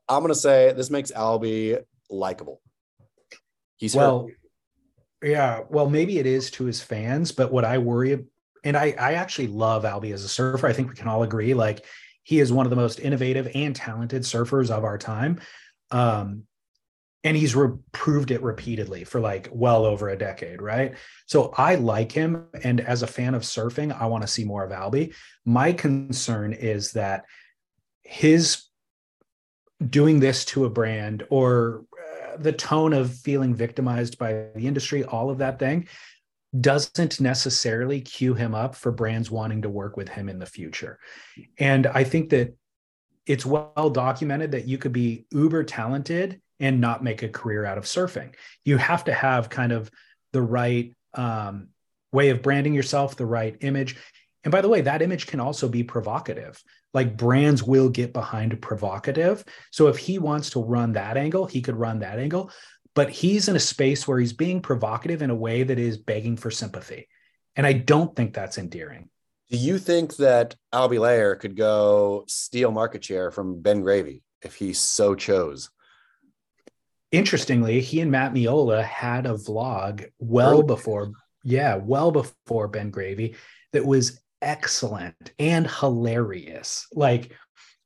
[0.09, 2.61] I'm gonna say this makes Albie likable.
[3.77, 5.31] He's well, hurt.
[5.31, 5.61] yeah.
[5.69, 8.25] Well, maybe it is to his fans, but what I worry
[8.65, 10.67] and I I actually love Albie as a surfer.
[10.67, 11.85] I think we can all agree like
[12.23, 15.41] he is one of the most innovative and talented surfers of our time.
[15.91, 16.45] Um,
[17.25, 17.57] and he's
[17.91, 20.95] proved it repeatedly for like well over a decade, right?
[21.27, 22.47] So I like him.
[22.63, 25.13] And as a fan of surfing, I want to see more of Albie.
[25.45, 27.25] My concern is that
[28.05, 28.63] his
[29.91, 35.03] doing this to a brand or uh, the tone of feeling victimized by the industry,
[35.03, 35.89] all of that thing
[36.61, 40.99] doesn't necessarily cue him up for brands wanting to work with him in the future.
[41.59, 42.57] And I think that
[43.27, 47.79] it's well documented that you could be uber talented and not make a career out
[47.79, 48.35] of surfing.
[48.65, 49.91] You have to have kind of
[50.33, 51.69] the right um,
[52.13, 53.97] way of branding yourself, the right image.
[54.45, 56.63] And by the way, that image can also be provocative.
[56.95, 59.45] Like brands will get behind provocative.
[59.71, 62.51] So if he wants to run that angle, he could run that angle.
[62.95, 66.37] But he's in a space where he's being provocative in a way that is begging
[66.37, 67.09] for sympathy.
[67.55, 69.11] And I don't think that's endearing.
[69.51, 74.57] Do you think that Albie Layer could go steal market share from Ben Gravy if
[74.57, 75.71] he so chose?
[77.13, 81.13] Interestingly, he and Matt Meola had a vlog well before,
[81.45, 83.37] yeah, well before Ben Gravy
[83.73, 86.89] that was excellent and hilarious.
[86.93, 87.33] Like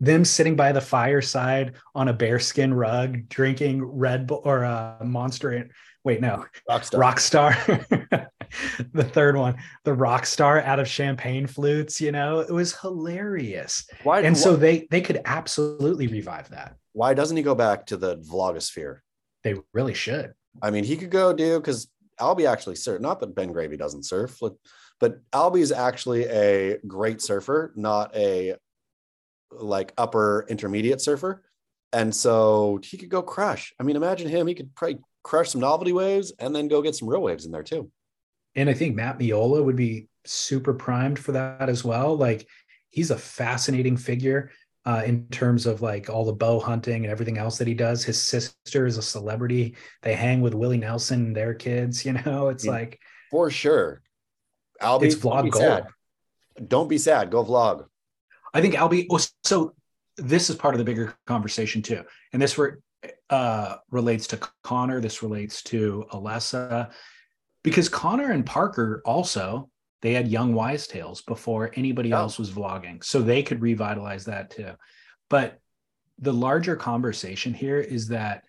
[0.01, 5.05] them sitting by the fireside on a bearskin rug, drinking Red Bull or a uh,
[5.05, 5.69] Monster.
[6.05, 6.99] Wait, no, Rockstar.
[6.99, 8.27] Rockstar.
[8.93, 12.01] the third one, the rock star out of champagne flutes.
[12.01, 13.87] You know, it was hilarious.
[14.03, 14.21] Why?
[14.21, 16.77] And so they they could absolutely revive that.
[16.93, 18.99] Why doesn't he go back to the vlogosphere?
[19.45, 20.35] They really should.
[20.61, 21.89] I mean, he could go do because
[22.21, 23.01] Albie actually surf.
[23.01, 24.39] Not that Ben Gravy doesn't surf,
[24.99, 28.57] but Albie is actually a great surfer, not a
[29.53, 31.43] like upper intermediate surfer.
[31.93, 33.73] And so he could go crush.
[33.81, 34.47] I mean, imagine him.
[34.47, 37.53] He could probably crush some novelty waves and then go get some real waves in
[37.53, 37.91] there too
[38.55, 42.17] and I think Matt Meola would be super primed for that as well.
[42.17, 42.47] Like
[42.91, 44.51] he's a fascinating figure
[44.87, 48.05] uh, in terms of like all the bow hunting and everything else that he does.
[48.05, 49.77] His sister is a celebrity.
[50.03, 52.05] They hang with Willie Nelson and their kids.
[52.11, 54.03] You know, it's yeah, like for sure.
[54.83, 55.65] Albie, it's vlog gold.
[55.65, 55.87] Sad.
[56.67, 57.31] Don't be sad.
[57.31, 57.87] Go vlog.
[58.53, 59.07] I think Albie.
[59.09, 59.75] Well, so
[60.17, 62.73] this is part of the bigger conversation too, and this re-
[63.29, 65.01] uh, relates to Conner.
[65.01, 66.91] This relates to Alessa
[67.63, 69.71] because Conner and Parker also
[70.03, 72.19] they had young wise tales before anybody oh.
[72.19, 74.73] else was vlogging, so they could revitalize that too.
[75.29, 75.61] But
[76.19, 78.45] the larger conversation here is that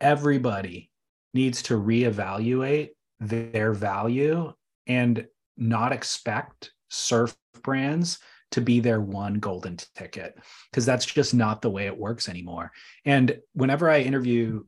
[0.00, 0.90] everybody
[1.34, 2.90] needs to reevaluate
[3.20, 4.52] their value
[4.86, 8.18] and not expect surf brands
[8.50, 10.38] to be their one golden ticket
[10.70, 12.72] because that's just not the way it works anymore.
[13.04, 14.64] And whenever I interview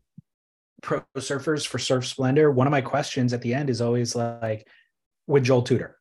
[0.83, 4.67] pro surfers for Surf Splendor, one of my questions at the end is always like,
[5.27, 5.97] with Joel Tudor,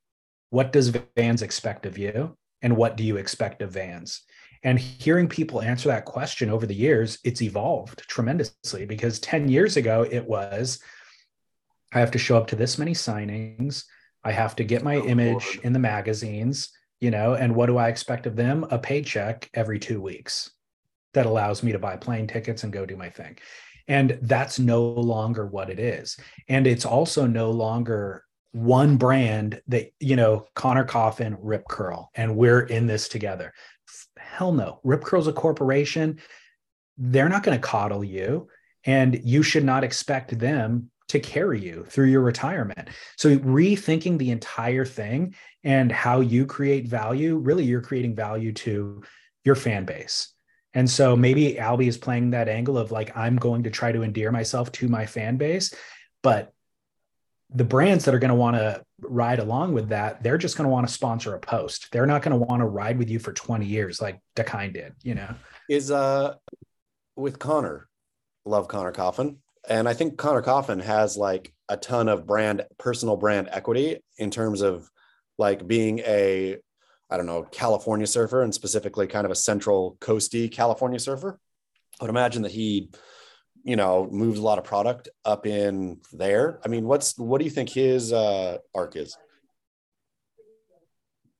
[0.49, 2.35] what does Vans expect of you?
[2.61, 4.21] And what do you expect of Vans?
[4.63, 9.77] And hearing people answer that question over the years, it's evolved tremendously because 10 years
[9.77, 10.79] ago, it was
[11.93, 13.85] I have to show up to this many signings.
[14.23, 15.65] I have to get my oh, image Lord.
[15.65, 16.69] in the magazines,
[16.99, 18.65] you know, and what do I expect of them?
[18.69, 20.51] A paycheck every two weeks.
[21.13, 23.37] that allows me to buy plane tickets and go do my thing.
[23.89, 26.15] And that's no longer what it is.
[26.47, 32.37] And it's also no longer one brand that, you know, Conner Coffin, Rip Curl, and
[32.37, 33.53] we're in this together.
[34.17, 34.79] Hell no.
[34.83, 36.19] Rip Curl's a corporation.
[36.97, 38.47] They're not going to coddle you.
[38.85, 42.89] And you should not expect them to carry you through your retirement.
[43.17, 49.03] So rethinking the entire thing and how you create value, really you're creating value to
[49.43, 50.33] your fan base.
[50.73, 54.03] And so maybe Albie is playing that angle of like I'm going to try to
[54.03, 55.73] endear myself to my fan base,
[56.21, 56.53] but
[57.51, 60.65] the brands that are going to want to ride along with that, they're just going
[60.65, 61.87] to want to sponsor a post.
[61.91, 64.93] They're not going to want to ride with you for 20 years like Dakine did,
[65.01, 65.33] you know.
[65.67, 66.35] Is uh
[67.15, 67.89] with Conner,
[68.45, 73.17] love Conner Coffin and I think Conner Coffin has like a ton of brand personal
[73.17, 74.89] brand equity in terms of
[75.37, 76.57] like being a
[77.09, 81.39] I don't know California surfer and specifically kind of a central coasty California surfer.
[81.99, 82.91] I would imagine that he
[83.63, 86.59] you know moves a lot of product up in there.
[86.63, 89.17] I mean, what's what do you think his uh, arc is?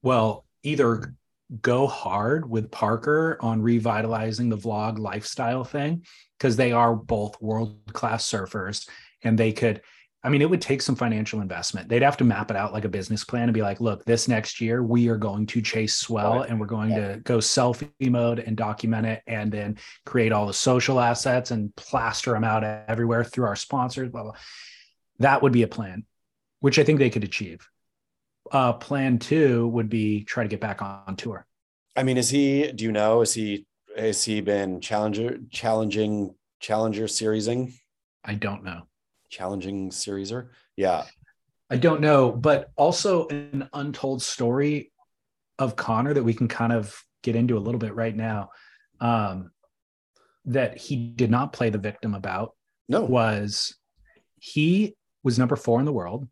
[0.01, 1.15] Well, either
[1.61, 6.05] go hard with Parker on revitalizing the vlog lifestyle thing
[6.38, 8.88] because they are both world class surfers
[9.24, 9.82] and they could
[10.22, 11.88] I mean, it would take some financial investment.
[11.88, 14.28] They'd have to map it out like a business plan and be like, look, this
[14.28, 17.13] next year we are going to chase swell and we're going yeah.
[17.13, 21.74] to go selfie mode and document it and then create all the social assets and
[21.78, 24.34] plaster them out everywhere through our sponsors, blah, blah.
[25.20, 26.05] That would be a plan,
[26.59, 27.65] which I think they could achieve.
[28.51, 31.45] Uh, plan two would be try to get back on tour.
[31.95, 33.65] I mean, is he, do you know, is he
[33.95, 37.74] has he been challenger challenging challenger seriesing?
[38.24, 38.89] I don't know.
[39.30, 40.49] Challenging serieser?
[40.75, 41.05] Yeah.
[41.69, 44.91] I don't know, but also an untold story
[45.59, 48.49] of Conner that we can kind of get into a little bit right now.
[48.99, 49.51] Um,
[50.45, 52.55] that he did not play the victim about.
[52.88, 53.01] No.
[53.03, 53.75] Was
[54.39, 56.27] he was number four in the world,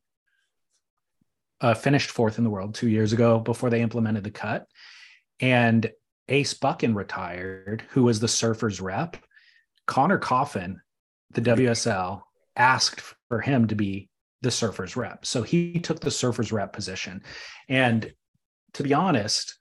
[1.61, 4.65] uh, finished fourth in the world two years ago before they implemented the cut.
[5.39, 5.91] And
[6.29, 9.17] Ace Buchan retired, who was the Surfers rep.
[9.85, 10.81] Conner Coffin,
[11.31, 12.21] the WSL,
[12.58, 14.10] asked for him to be
[14.41, 15.26] the Surfers rep.
[15.26, 17.24] So he took the Surfers rep position.
[17.70, 18.14] And
[18.74, 19.58] to be honest,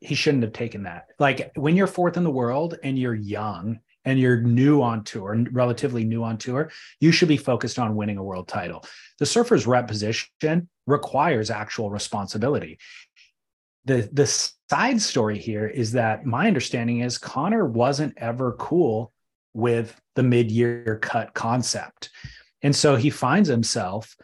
[0.00, 1.06] he shouldn't have taken that.
[1.18, 5.44] Like when you're fourth in the world and you're young and you're new on tour,
[5.50, 6.70] relatively new on tour,
[7.00, 8.84] you should be focused on winning a world title.
[9.18, 12.78] The Surfers rep position requires actual responsibility
[13.84, 19.12] the the side story here is that my understanding is Conner wasn't ever cool
[19.52, 22.10] with the mid-year cut concept.
[22.62, 24.16] And so he finds himself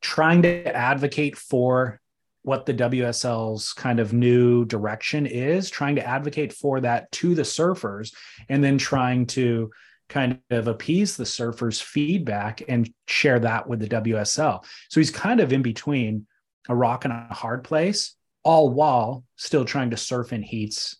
[0.00, 2.00] trying to advocate for
[2.42, 7.42] what the WSL's kind of new direction is, trying to advocate for that to the
[7.42, 8.14] surfers,
[8.48, 9.70] and then trying to
[10.08, 14.64] kind of appease the surfers' feedback and share that with the WSL.
[14.88, 16.26] So he's kind of in between
[16.68, 20.96] a rock and a hard place, all while still trying to surf in heats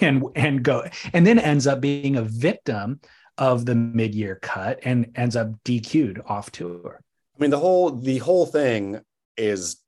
[0.00, 3.00] and and go and then ends up being a victim
[3.40, 7.00] of the mid-year cut and ends up DQ'd off tour.
[7.36, 9.00] I mean the whole the whole thing
[9.36, 9.78] is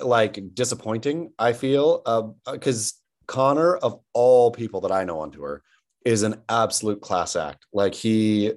[0.00, 2.02] like disappointing, I feel,
[2.50, 5.62] because uh, Conner of all people that I know on tour
[6.04, 7.66] is an absolute class act.
[7.72, 8.52] Like he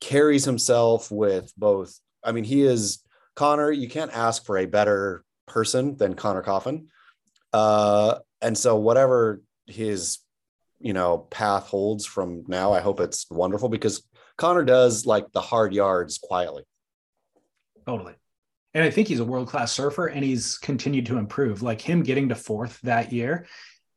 [0.00, 3.00] carries himself with both I mean he is
[3.34, 3.70] Conner.
[3.70, 6.88] you can't ask for a better person than Conner Coffin.
[7.52, 10.18] Uh, and so whatever his,
[10.78, 14.02] you know, path holds from now, I hope it's wonderful because
[14.36, 16.64] conner does like the hard yards quietly.
[17.86, 18.14] Totally.
[18.74, 21.62] And I think he's a world class surfer and he's continued to improve.
[21.62, 23.46] Like him getting to fourth that year,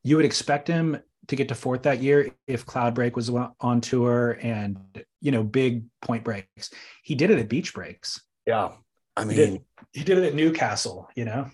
[0.03, 4.39] you would expect him to get to fourth that year if Cloudbreak was on tour
[4.41, 4.77] and,
[5.19, 6.71] you know, big point breaks.
[7.03, 8.21] He did it at beach breaks.
[8.45, 8.71] Yeah.
[9.17, 9.61] I mean, he did,
[9.91, 11.49] he did it at Newcastle, you know?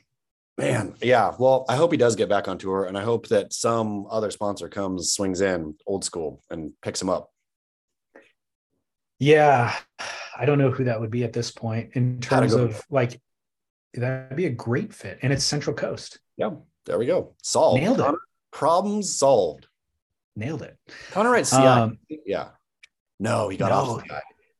[0.57, 1.33] Man, yeah.
[1.37, 4.31] Well, I hope he does get back on tour, and I hope that some other
[4.31, 7.31] sponsor comes, swings in, old school, and picks him up.
[9.19, 9.75] Yeah,
[10.37, 13.19] I don't know who that would be at this point in terms of like
[13.93, 16.19] that'd be a great fit, and it's Central Coast.
[16.37, 16.51] Yeah,
[16.85, 17.35] there we go.
[17.41, 17.81] Solved.
[17.81, 18.15] Nailed it.
[18.51, 19.67] Problems solved.
[20.37, 20.77] Nailed it.
[21.11, 21.57] Conner at CI.
[21.57, 22.49] Um, yeah.
[23.19, 23.95] No, he got no.
[23.95, 24.03] off.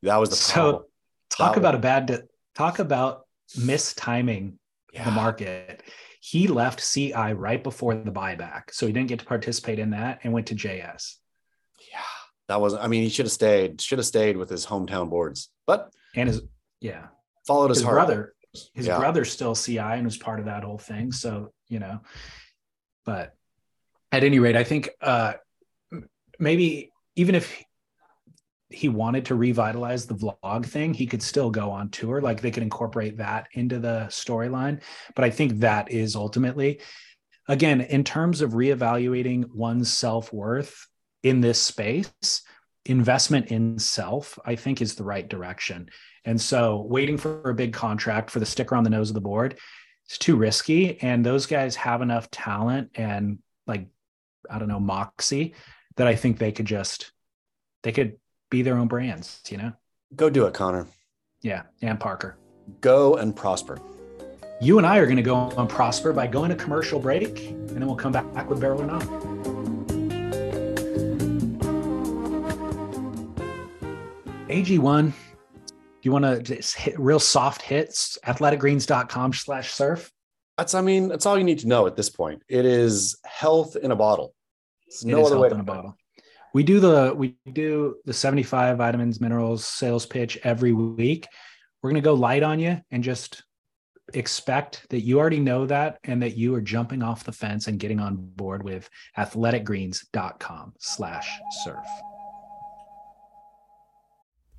[0.04, 0.84] That was the problem.
[0.84, 1.80] So talk that about was...
[1.80, 2.24] a bad
[2.54, 3.26] talk about
[3.58, 4.54] mistiming
[4.96, 5.06] yeah.
[5.06, 5.84] the market.
[6.20, 10.22] He left CI right before the buyback, so he didn't get to participate in that
[10.24, 11.16] and went to JS.
[11.92, 12.00] Yeah,
[12.48, 12.74] that was.
[12.74, 13.80] I mean, he should have stayed.
[13.80, 16.42] Should have stayed with his hometown boards, but and his
[16.82, 17.08] yeah
[17.46, 18.34] followed his, his brother.
[18.74, 18.98] His yeah.
[18.98, 21.12] brother's still CI and was part of that whole thing.
[21.12, 22.00] So you know,
[23.06, 23.36] but
[24.12, 25.34] at any rate, I think uh,
[26.40, 27.64] maybe even if
[28.70, 32.22] he wanted to revitalize the vlog thing, he could still go on tour.
[32.22, 34.82] Like they could incorporate that into the storyline.
[35.16, 36.82] But I think that is ultimately,
[37.48, 40.88] again, in terms of reevaluating one's self worth
[41.22, 42.42] in this space,
[42.86, 45.90] investment in self, I think, is the right direction.
[46.24, 49.22] And so waiting for a big contract for the sticker on the nose of the
[49.22, 49.60] board,
[50.06, 51.02] it's too risky.
[51.02, 53.88] And those guys have enough talent and like,
[54.50, 55.54] I don't know, moxie
[55.98, 57.12] that I think they could just,
[57.84, 58.18] they could
[58.50, 59.74] be their own brands, you know?
[60.16, 60.88] Go do it, Conner.
[61.42, 61.64] Yeah.
[61.82, 62.38] And Parker.
[62.82, 63.80] Go and prosper.
[64.62, 67.70] You and I are going to go on prosper by going to commercial break, and
[67.70, 69.04] then we'll come back with Barrel or Not.
[74.48, 75.74] AG1, do
[76.04, 78.18] you want to just hit real soft hits?
[78.26, 80.12] Athleticgreens.com slash surf.
[80.58, 82.42] That's, I mean, that's all you need to know at this point.
[82.48, 84.34] It is health in a bottle.
[84.88, 85.98] There's no other way to in a bottle
[86.56, 91.28] we do the we do the 75 vitamins minerals sales pitch every week
[91.84, 93.44] we're going to go light on you and just
[94.14, 97.78] expect that you already know that and that you are jumping off the fence and
[97.78, 101.30] getting on board with athleticgreens.com slash
[101.66, 101.86] surf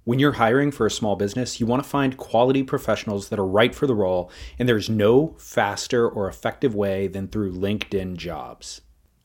[0.05, 3.44] when you're hiring for a small business, you want to find quality professionals that are
[3.47, 8.82] right for the role, and there's no faster or effective way than through LinkedIn jobs.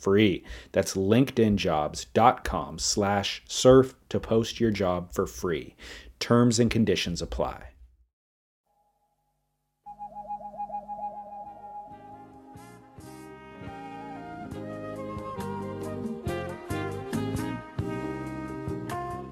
[0.00, 0.44] free.
[0.72, 5.76] That's linkedinjobs.com slash surf to post your job for free.
[6.18, 7.66] Terms and conditions apply.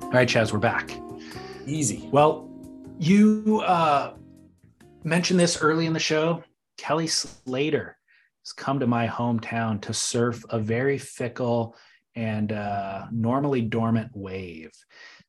[0.09, 0.91] All right, Chaz, we're back.
[1.67, 2.09] Easy.
[2.11, 2.49] Well,
[2.99, 4.15] you uh,
[5.05, 6.43] mentioned this early in the show.
[6.79, 7.98] Kelly Slater
[8.49, 11.77] has come to my hometown to surf a very fickle
[12.15, 14.71] and uh, normally dormant wave.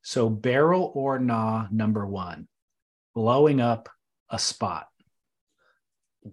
[0.02, 2.48] So, barrel or nah, number one,
[3.14, 3.90] blowing up
[4.30, 4.86] a spot.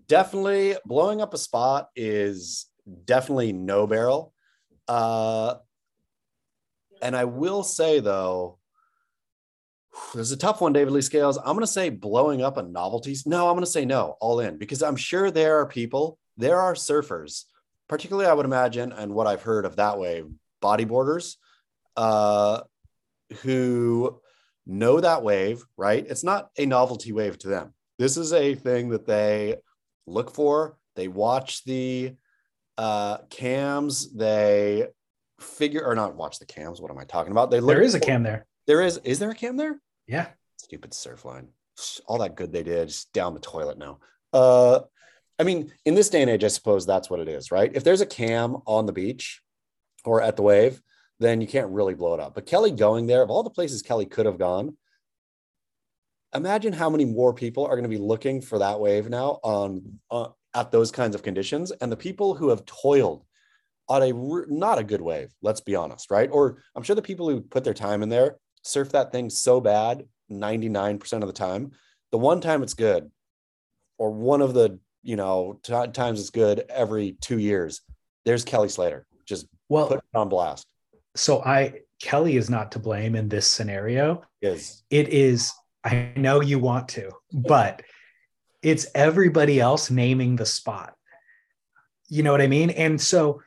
[0.07, 2.67] Definitely blowing up a spot is
[3.05, 4.33] definitely no barrel.
[4.87, 5.55] Uh,
[7.01, 8.59] and I will say though,
[10.13, 11.37] there's a tough one, David Lee Scales.
[11.37, 13.25] I'm going to say blowing up a novelties.
[13.25, 16.59] No, I'm going to say no, all in, because I'm sure there are people there
[16.59, 17.43] are surfers,
[17.89, 20.23] particularly I would imagine, and what I've heard of that way,
[20.61, 21.35] bodyboarders,
[21.95, 22.61] uh,
[23.41, 24.19] who
[24.65, 26.05] know that wave, right?
[26.07, 27.73] It's not a novelty wave to them.
[27.97, 29.55] This is a thing that they
[30.05, 30.77] look for.
[30.95, 32.15] They watch the
[32.77, 34.13] uh, cams.
[34.13, 34.87] They
[35.39, 36.81] figure or not watch the cams.
[36.81, 37.51] What am I talking about?
[37.51, 38.45] They look there is a cam there.
[38.67, 38.97] There is.
[39.03, 39.79] Is there a cam there?
[40.07, 40.27] Yeah.
[40.57, 41.47] Stupid Surfline.
[42.05, 43.99] All that good they did, just down the toilet now.
[44.33, 44.81] Uh,
[45.39, 47.71] I mean, in this day and age, I suppose that's what it is, right?
[47.73, 49.41] If there's a cam on the beach
[50.03, 50.81] or at the wave,
[51.19, 52.35] then you can't really blow it up.
[52.35, 54.77] But Kelly going there, of all the places Kelly could have gone,
[56.33, 59.99] imagine how many more people are going to be looking for that wave now on
[60.11, 63.23] uh, at those kinds of conditions, and the people who have toiled
[63.89, 64.11] on a
[64.51, 65.33] not a good wave.
[65.41, 66.29] Let's be honest, right?
[66.31, 69.61] Or I'm sure the people who put their time in there surf that thing so
[69.61, 71.71] bad 99% of the time.
[72.11, 73.09] The one time it's good,
[73.97, 77.81] or one of the you know, t- times it's good every two years.
[78.25, 79.07] There's Kelly Slater.
[79.25, 80.67] Just well, put on blast.
[81.15, 84.21] So I Kelly is not to blame in this scenario.
[84.41, 85.53] Is it is
[85.85, 87.83] I know you want to, but
[88.61, 90.93] it's everybody else naming the spot.
[92.09, 92.69] You know what I mean?
[92.71, 93.41] And so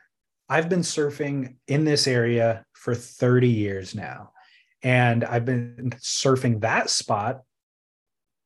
[0.49, 4.31] I've been surfing in this area for 30 years now.
[4.81, 7.41] And I've been surfing that spot,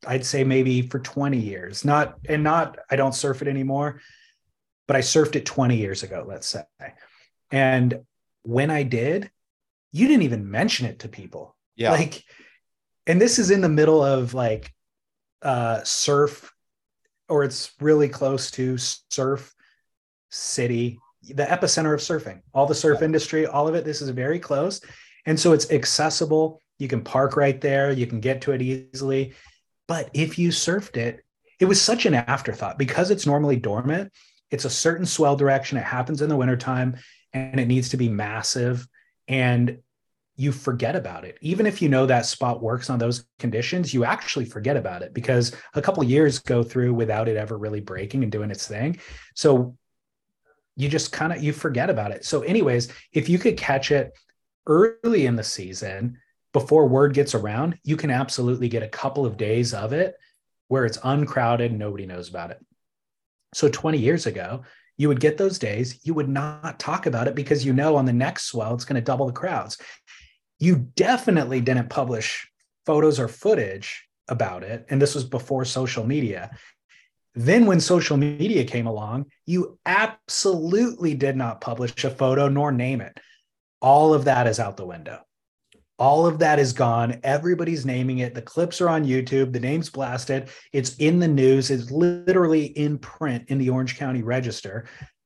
[0.05, 1.85] I'd say maybe for 20 years.
[1.85, 4.01] Not, and not, I don't surf it anymore,
[4.87, 6.63] but I surfed it 20 years ago, let's say.
[7.51, 8.01] And
[8.43, 9.29] when I did,
[9.91, 11.55] you didn't even mention it to people.
[11.75, 11.91] Yeah.
[11.91, 12.23] Like,
[13.07, 14.73] and this is in the middle of like
[15.41, 16.51] uh surf
[17.29, 19.53] or it's really close to surf
[20.29, 24.39] city the epicenter of surfing all the surf industry all of it this is very
[24.39, 24.81] close
[25.25, 29.33] and so it's accessible you can park right there you can get to it easily
[29.88, 31.21] but if you surfed it
[31.59, 32.77] it was such an afterthought.
[32.77, 34.11] Because it's normally dormant
[34.51, 36.95] it's a certain swell direction it happens in the wintertime
[37.33, 38.88] and it needs to be massive
[39.27, 39.79] and
[40.38, 41.38] you forget about it.
[41.41, 45.13] Even if you know that spot works on those conditions you actually forget about it
[45.13, 48.99] because a couple years go through without it ever really breaking and doing its thing.
[49.33, 49.77] So
[50.75, 52.25] you just kind of you forget about it.
[52.25, 54.11] So anyways if you could catch it
[54.67, 56.17] early in the season
[56.56, 60.16] before word gets around you can absolutely get a couple of days of it
[60.70, 62.66] where it's uncrowded nobody knows about it.
[63.53, 64.64] So 20 years ago
[64.95, 68.06] you would get those days you would not talk about it because you know on
[68.06, 69.78] the next swell it's going to double the crowds.
[70.58, 72.49] You definitely didn't publish
[72.86, 76.58] photos or footage about it and this was before social media.
[77.34, 83.01] Then when social media came along you absolutely did not publish a photo nor name
[83.01, 83.20] it.
[83.82, 85.20] All of that is out the window
[85.97, 89.89] all of that is gone everybody's naming it the clips are on youtube the name's
[89.89, 94.85] blasted it's in the news it's literally in print in the orange county register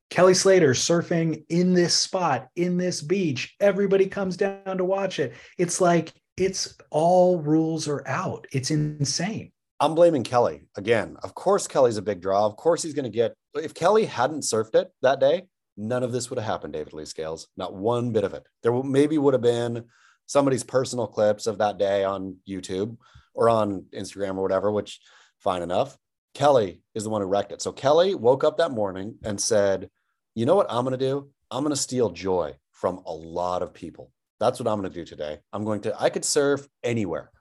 [0.09, 3.55] Kelly Slater surfing in this spot, in this beach.
[3.59, 5.35] Everybody comes down to watch it.
[5.59, 8.47] It's like it's all rules are out.
[8.51, 9.51] It's insane.
[9.79, 11.15] I'm blaming Kelly again.
[11.23, 12.45] Of course, Kelly's a big draw.
[12.45, 13.35] Of course, he's going to get.
[13.55, 15.43] If Kelly hadn't surfed it that day,
[15.77, 17.47] none of this would have happened, David Lee Scales.
[17.55, 18.43] Not one bit of it.
[18.63, 19.85] There maybe would have been
[20.29, 22.95] somebody's personal clips of that day on YouTube
[23.33, 24.99] or on Instagram or whatever, which
[25.39, 25.97] fine enough.
[26.35, 27.63] Kelly is the one who wrecked it.
[27.63, 29.89] So Kelly woke up that morning and said,
[30.35, 31.31] you know what I'm going to do?
[31.49, 34.11] I'm going to steal joy from a lot of people.
[34.39, 35.39] That's what I'm going to do today.
[35.51, 37.31] I'm going to, I could surf anywhere.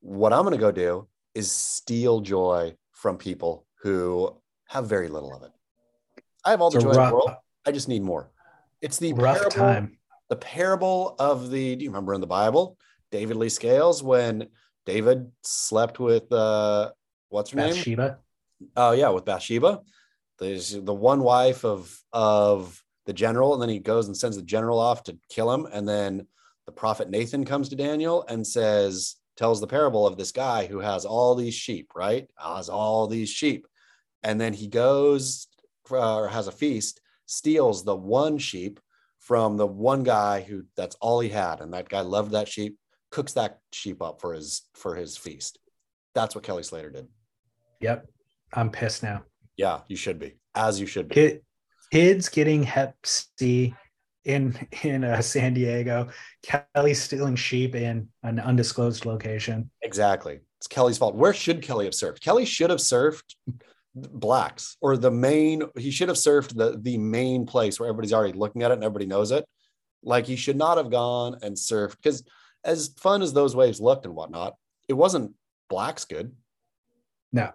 [0.00, 4.36] What I'm going to go do is steal joy from people who
[4.68, 5.52] have very little of it.
[6.44, 7.30] I have all the joy rough, in the world.
[7.64, 8.30] I just need more.
[8.82, 9.95] It's the rough parable, time.
[10.28, 12.76] The parable of the, do you remember in the Bible,
[13.10, 14.48] David Lee Scales, when
[14.84, 16.90] David slept with, uh,
[17.28, 17.70] what's her name?
[17.70, 18.18] Bathsheba.
[18.60, 18.70] name?
[18.76, 19.82] Oh, yeah, with Bathsheba
[20.38, 24.42] there's the one wife of of the general, and then he goes and sends the
[24.42, 25.66] general off to kill him.
[25.72, 26.26] And then
[26.66, 30.80] the prophet Nathan comes to Daniel and says, tells the parable of this guy who
[30.80, 32.28] has all these sheep, right?
[32.36, 33.66] Has all these sheep.
[34.24, 35.46] And then he goes
[35.90, 38.80] uh, or has a feast, steals the one sheep
[39.26, 41.60] from the one guy who that's all he had.
[41.60, 42.78] And that guy loved that sheep,
[43.10, 45.58] cooks that sheep up for his for his feast.
[46.14, 47.08] That's what Kelly Slater did.
[47.80, 48.06] Yep.
[48.54, 49.24] I'm pissed now.
[49.56, 51.40] Yeah, you should be, as you should be.
[51.92, 53.74] kids getting Hep C
[54.24, 56.08] in in uh, San Diego.
[56.42, 59.70] Kelly stealing sheep in an undisclosed location.
[59.82, 61.16] Exactly, it's Kelly's fault.
[61.16, 62.20] Where should Kelly have surfed?
[62.20, 63.34] Kelly should have surfed
[63.96, 65.62] blacks or the main.
[65.76, 68.84] He should have surfed the the main place where everybody's already looking at it and
[68.84, 69.46] everybody knows it.
[70.02, 72.22] Like he should not have gone and surfed because
[72.64, 74.54] as fun as those waves looked and whatnot,
[74.88, 75.34] it wasn't
[75.68, 76.32] blacks good.
[77.32, 77.52] No,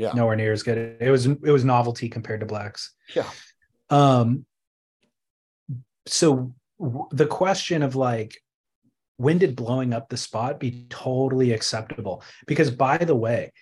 [0.00, 3.28] yeah nowhere near as good it was it was novelty compared to blacks yeah
[3.90, 4.46] um
[6.06, 8.38] so w- the question of like
[9.18, 13.52] when did blowing up the spot be totally acceptable because by the way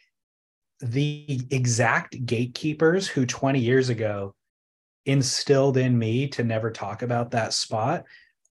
[0.80, 4.34] the exact gatekeepers who 20 years ago
[5.06, 8.04] instilled in me to never talk about that spot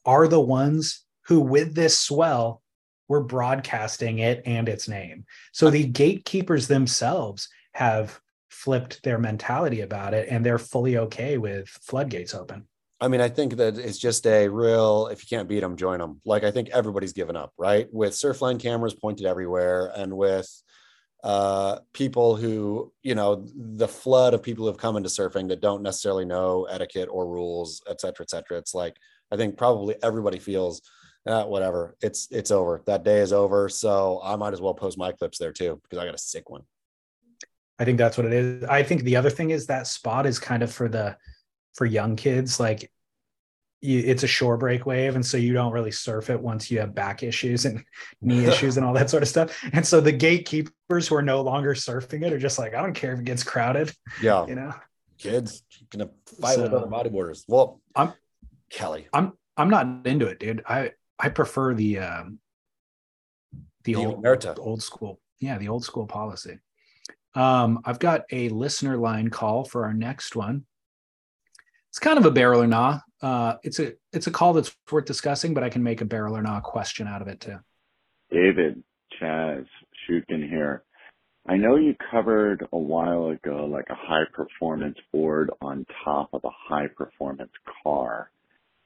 [0.05, 2.61] are the ones who with this swell
[3.07, 5.23] were broadcasting it and its name
[5.53, 8.19] so the gatekeepers themselves have
[8.57, 12.67] flipped their mentality about it and they're fully okay with floodgates open.
[12.99, 15.99] I mean, I think that it's just a real if you can't beat them, join
[15.99, 16.19] them.
[16.25, 17.87] Like I think everybody's given up, right?
[17.91, 20.49] With surfline cameras pointed everywhere and with
[21.23, 25.61] uh, people who, you know, the flood of people who have come into surfing that
[25.61, 28.57] don't necessarily know etiquette or rules, et cetera, et cetera.
[28.57, 28.95] It's like
[29.31, 30.81] I think probably everybody feels
[31.25, 31.97] uh, whatever.
[32.01, 32.81] It's it's over.
[32.85, 33.67] That day is over.
[33.69, 36.49] So I might as well post my clips there too because I got a sick
[36.49, 36.61] one.
[37.79, 38.63] I think that's what it is.
[38.63, 41.17] I think the other thing is that spot is kind of for the
[41.75, 42.59] for young kids.
[42.59, 42.91] Like
[43.81, 46.95] it's a shore break wave, and so you don't really surf it once you have
[46.95, 47.83] back issues and
[48.21, 49.57] knee issues and all that sort of stuff.
[49.73, 52.93] And so the gatekeepers who are no longer surfing it are just like, I don't
[52.93, 53.91] care if it gets crowded.
[54.21, 54.73] Yeah, you know,
[55.17, 56.09] kids gonna
[56.41, 57.43] fight so, with other bodyboarders.
[57.47, 58.13] Well, I'm
[58.69, 59.07] Kelly.
[59.13, 60.63] I'm I'm not into it, dude.
[60.67, 62.39] I I prefer the um
[63.83, 64.25] the, The old
[64.59, 65.19] old school.
[65.39, 66.59] Yeah, the old school policy.
[67.35, 70.65] Um, I've got a listener line call for our next one.
[71.97, 72.99] It's kind of a barrel or nah.
[73.23, 76.37] Uh, it's a it's a call that's worth discussing, but I can make a barrel
[76.37, 77.57] or nah question out of it too.
[78.29, 78.83] David,
[79.19, 79.65] Chaz,
[80.05, 80.83] Shukin here.
[81.49, 86.41] I know you covered a while ago like a high performance board on top of
[86.43, 88.29] a high performance car.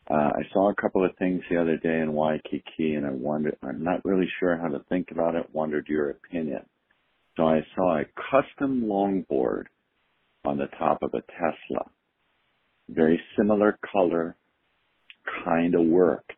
[0.10, 3.58] Uh, I saw a couple of things the other day in Waikiki and I wondered,
[3.62, 6.62] I'm not really sure how to think about it, wondered your opinion.
[7.36, 9.66] So I saw a custom longboard
[10.46, 11.92] on the top of a Tesla.
[12.91, 14.35] Very similar color,
[15.45, 16.31] kind of worked.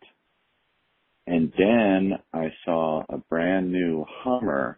[1.25, 4.77] And then I saw a brand new Hummer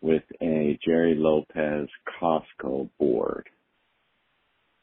[0.00, 1.88] with a Gerry Lopez
[2.20, 3.48] Costco board.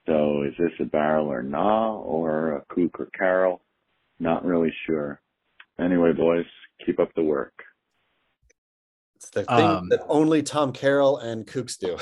[0.08, 3.62] So is this a barrel or nah or a kook or Carroll?
[4.20, 5.22] Not really sure.
[5.80, 6.46] Anyway, boys,
[6.86, 7.54] keep up the work.
[9.16, 11.98] It's the thing Um, that only Tom Carroll and Kooks do.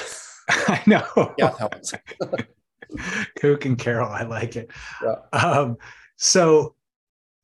[0.49, 1.33] I know.
[1.37, 1.93] yeah, helps.
[3.39, 4.71] Cook and Carroll, I like it.
[5.03, 5.39] Yeah.
[5.39, 5.77] Um,
[6.17, 6.75] so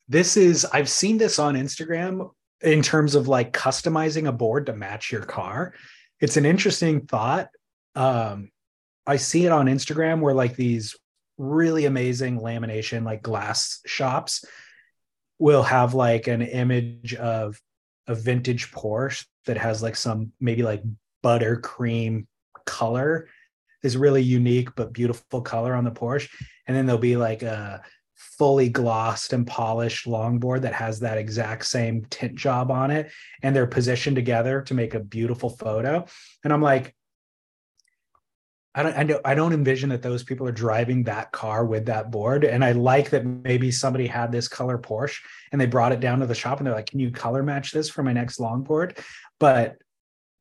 [0.07, 2.29] this is I've seen this on Instagram
[2.61, 5.73] in terms of like customizing a board to match your car.
[6.19, 7.49] It's an interesting thought.
[7.95, 8.51] Um,
[9.07, 10.95] I see it on Instagram where like these
[11.37, 14.45] really amazing lamination, like glass shops,
[15.37, 17.59] will have like an image of
[18.07, 20.81] a vintage Porsche that has like some maybe like
[21.23, 22.25] buttercream
[22.65, 23.27] color
[23.85, 26.29] is really unique but beautiful color on the Porsche.
[26.67, 27.83] And then there'll be like a
[28.15, 33.11] fully glossed and polished longboard that has that exact same tint job on it.
[33.41, 36.05] And they're positioned together to make a beautiful photo.
[36.43, 36.95] And I'm like,
[38.77, 41.85] I don't, I don't, I don't envision that those people are driving that car with
[41.85, 42.43] that board.
[42.43, 45.19] And I like that maybe somebody had this color Porsche
[45.53, 47.71] and they brought it down to the shop and they're like, can you color match
[47.71, 48.99] this for my next longboard?
[49.39, 49.77] But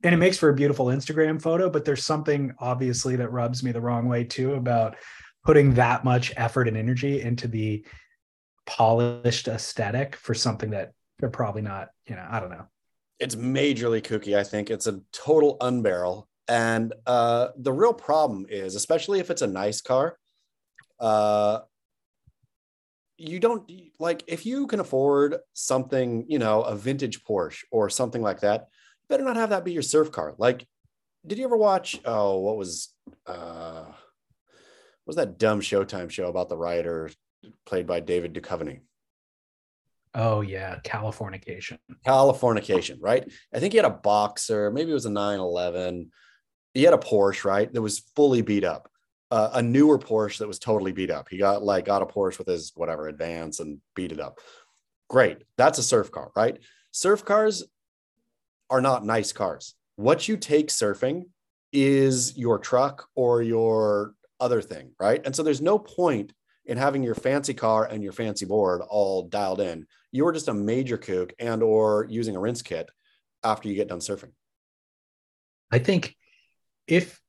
[0.05, 3.73] and it makes for a beautiful Instagram photo, but there's something obviously that rubs me
[3.73, 4.97] the wrong way too about
[5.45, 7.85] putting that much effort and energy into the
[8.67, 12.67] polished aesthetic for something that they're probably not, you know, I don't know.
[13.21, 14.37] it's majorly kooky.
[14.37, 16.25] I think it's a total unbarrel.
[16.49, 20.19] And uh, the real problem is, especially if it's a nice car,
[21.01, 21.61] uh,
[23.17, 23.71] you don't
[24.01, 28.69] like if you can afford something, you know, a vintage Porsche or something like that.
[29.09, 30.35] Better not have that be your surf car.
[30.39, 30.67] Like,
[31.27, 32.01] did you ever watch?
[32.05, 32.93] Oh, what was
[33.27, 37.11] uh, what was that dumb Showtime show about the writer
[37.67, 38.81] played by David Duchovny?
[40.15, 41.79] Oh yeah, Californication.
[42.07, 43.29] Californication, right?
[43.53, 46.11] I think he had a boxer, maybe it was a 911.
[46.73, 47.73] He had a Porsche, right?
[47.73, 48.91] That was fully beat up.
[49.31, 51.29] Uh, a newer Porsche that was totally beat up.
[51.29, 54.39] He got like got a Porsche with his whatever advance and beat it up.
[55.09, 55.39] Great.
[55.59, 56.59] That's a surf car, right?
[56.93, 57.65] Surf cars
[58.71, 59.75] are not nice cars.
[59.97, 61.25] What you take surfing
[61.73, 65.21] is your truck or your other thing, right?
[65.25, 66.33] And so there's no point
[66.67, 70.55] in having your fancy car and your fancy board all dialed in you're just a
[70.55, 72.89] major kook and or using a rinse kit
[73.43, 74.31] after you get done surfing
[75.71, 76.17] I think
[76.87, 77.21] if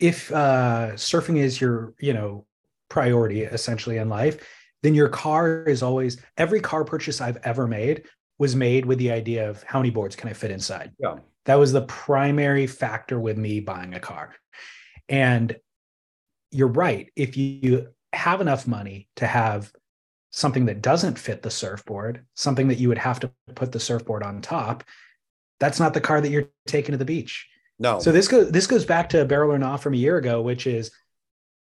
[0.00, 2.44] if uh, surfing is your you know
[2.88, 4.44] priority essentially in life,
[4.82, 8.02] then your car is always every car purchase I've ever made
[8.38, 10.92] was made with the idea of how many boards can I fit inside.
[10.98, 14.34] yeah That was the primary factor with me buying a car.
[15.08, 15.56] And
[16.50, 17.10] you're right.
[17.16, 19.72] If you have enough money to have
[20.30, 24.22] something that doesn't fit the surfboard, something that you would have to put the surfboard
[24.22, 24.84] on top,
[25.60, 27.48] that's not the car that you're taking to the beach.
[27.78, 30.16] no So this goes this goes back to a barrel or not from a year
[30.16, 30.90] ago, which is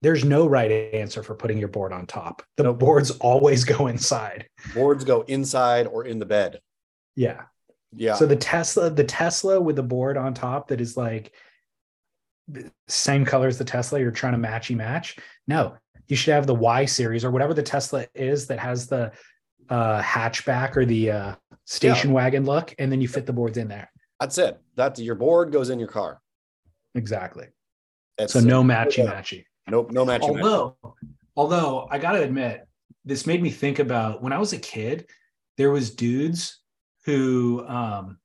[0.02, 2.44] there's no right answer for putting your board on top.
[2.58, 2.80] The Nope.
[2.80, 4.48] boards always go inside.
[4.74, 6.60] boards go inside or in the bed
[7.16, 7.44] Yeah.
[7.96, 11.34] yeah So the Tesla, the Tesla with the board on top that is like
[12.88, 15.18] same color as the Tesla, you're trying to matchy match.
[15.48, 15.76] No,
[16.08, 19.12] you should have the Y series or whatever the Tesla is that has the
[19.70, 23.68] uh, hatchback or the uh, station wagon look, and then you fit the boards in
[23.68, 23.92] there.
[24.20, 26.22] that's it that's your board goes in your car
[26.96, 27.48] Exactly.
[28.28, 29.44] So no matchy matchy.
[29.70, 30.76] Nope no matching although
[31.36, 32.68] although i gotta admit
[33.06, 35.08] this made me think about when i was a kid
[35.58, 36.60] there was dudes
[37.06, 38.18] who um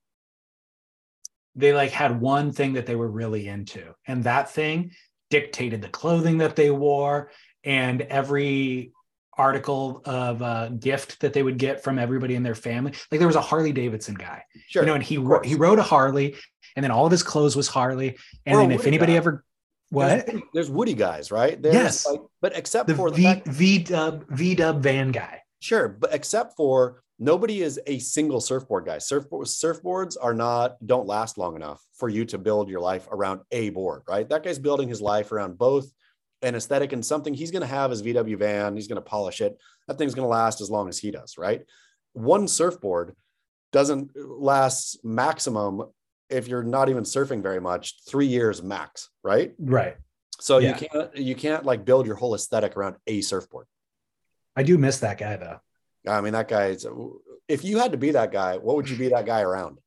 [1.55, 4.91] they like had one thing that they were really into and that thing
[5.31, 7.31] dictated the clothing that they wore
[7.65, 8.93] and every
[9.39, 12.93] article of uh, gift that they would get from everybody in their family.
[13.11, 15.15] Like there was a harley davidson guy sure you know and he
[15.45, 16.37] he rode a harley
[16.77, 18.17] and then all of his clothes was harley
[18.47, 19.19] and Or then if anybody guy.
[19.19, 19.45] ever
[19.93, 22.07] what there's, there's woody guys right there's Yes.
[22.07, 25.89] like, but except the for the v fact v dub v dub van guy Sure,
[25.89, 28.99] but except for nobody is a single surfboard guy.
[28.99, 33.43] Surfboard, surfboards are not don't last long enough for you to build your life around
[33.53, 34.29] a board, right?
[34.29, 35.87] That guy's building his life around both
[36.43, 38.75] an aesthetic and something he's going to have his VW van.
[38.75, 39.57] He's going to polish it.
[39.87, 41.63] That thing's going to last as long as he does, right?
[42.15, 43.15] One surfboard
[43.71, 45.85] doesn't last maximum
[46.33, 49.53] if you're not even surfing very much, three years max, right?
[49.59, 49.97] Right.
[50.41, 50.69] So yeah.
[50.69, 53.67] you can't you can't like build your whole aesthetic around a surfboard.
[54.57, 55.61] I do miss that guy though.
[56.07, 56.67] I mean, that guy.
[56.67, 56.87] Is,
[57.49, 59.79] If you had to be that guy, what would you be that guy around?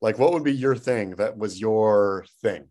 [0.00, 2.68] Like, what would be your thing that was your thing?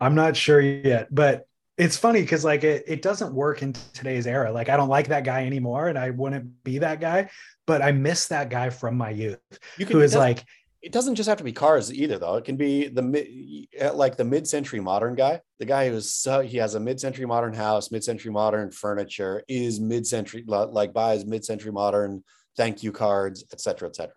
[0.00, 4.26] I'm not sure yet, but it's funny because like it, it doesn't work in today's
[4.26, 4.52] era.
[4.52, 7.28] Like I don't like that guy anymore, and I wouldn't be that guy.
[7.66, 9.38] But I miss that guy from my youth,
[9.76, 10.44] you can, who is like.
[10.84, 12.36] It doesn't just have to be cars either, though.
[12.36, 16.58] It can be the uh, like the mid-century modern guy, the guy who's so he
[16.58, 22.22] has a mid-century modern house, mid-century modern furniture, is mid-century like buys mid-century modern
[22.56, 24.12] thank you cards, etc., etc.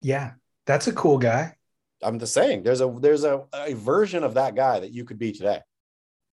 [0.00, 0.32] Yeah,
[0.66, 1.54] that's a cool guy.
[2.02, 5.18] I'm just saying, there's a there's a, a version of that guy that you could
[5.18, 5.60] be today.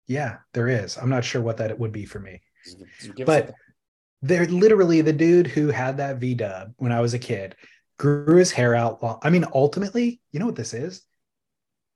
[0.07, 0.97] Yeah, there is.
[0.97, 2.41] I'm not sure what that would be for me.
[3.25, 3.53] But
[4.21, 7.55] they're literally the dude who had that V dub when I was a kid,
[7.97, 9.19] grew his hair out long.
[9.21, 11.01] I mean, ultimately, you know what this is?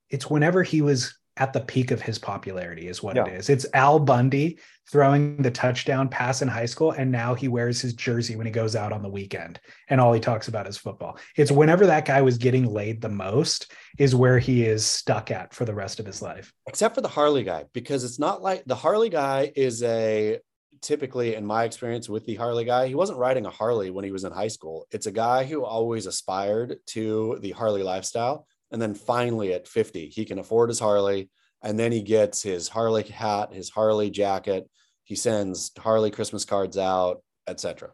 [0.08, 3.24] It's whenever he was at the peak of his popularity, is what yeah.
[3.24, 3.48] it is.
[3.48, 4.58] It's Al Bundy
[4.90, 8.52] throwing the touchdown pass in high school, and now he wears his jersey when he
[8.52, 9.58] goes out on the weekend,
[9.88, 11.18] and all he talks about is football.
[11.36, 15.54] It's whenever that guy was getting laid the most, is where he is stuck at
[15.54, 16.52] for the rest of his life.
[16.66, 20.40] Except for the Harley guy, because it's not like the Harley guy is a
[20.82, 24.10] typically in my experience with the Harley guy, he wasn't riding a Harley when he
[24.10, 24.86] was in high school.
[24.90, 28.46] It's a guy who always aspired to the Harley lifestyle.
[28.70, 31.30] And then finally at 50, he can afford his Harley.
[31.62, 34.68] And then he gets his Harley hat, his Harley jacket.
[35.04, 37.90] He sends Harley Christmas cards out, etc.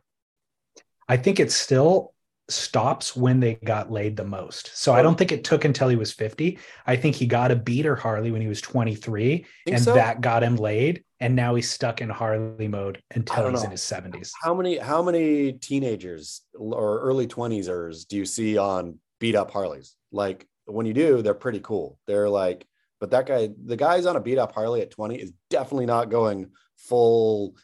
[1.09, 2.13] I think it still
[2.49, 4.77] stops when they got laid the most.
[4.77, 5.03] So I oh.
[5.03, 6.59] don't think it took until he was 50.
[6.87, 9.95] I think he got a beater Harley when he was 23 and so.
[9.95, 13.66] that got him laid and now he's stuck in Harley mode until he's know.
[13.66, 14.32] in his 70s.
[14.43, 19.97] How many how many teenagers or early 20s do you see on beat up Harleys?
[20.12, 21.98] Like when you do, they're pretty cool.
[22.06, 22.66] They're like
[23.01, 26.10] but that guy the guy's on a beat up Harley at 20 is definitely not
[26.10, 27.55] going full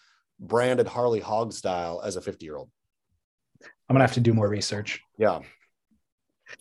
[0.41, 2.71] branded Harley hog style as a 50 year old.
[3.89, 5.01] I'm gonna have to do more research.
[5.19, 5.41] Yeah,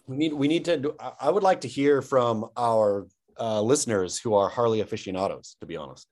[0.08, 0.78] we need we need to.
[0.78, 3.08] Do, I would like to hear from our
[3.40, 5.56] uh, listeners who are Harley aficionados.
[5.62, 6.08] To be honest.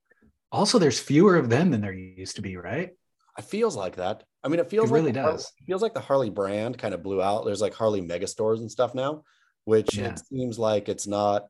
[0.51, 2.89] Also, there's fewer of them than there used to be, right?
[3.37, 4.23] It feels like that.
[4.43, 5.23] I mean, it feels it like really does.
[5.23, 7.45] Harley, feels like the Harley brand kind of blew out.
[7.45, 9.23] There's like Harley mega stores and stuff now,
[9.65, 10.09] which yeah.
[10.09, 11.43] it seems like it's not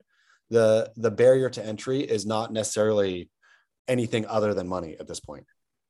[0.49, 3.29] the the barrier to entry is not necessarily
[3.87, 5.45] anything other than money at this point.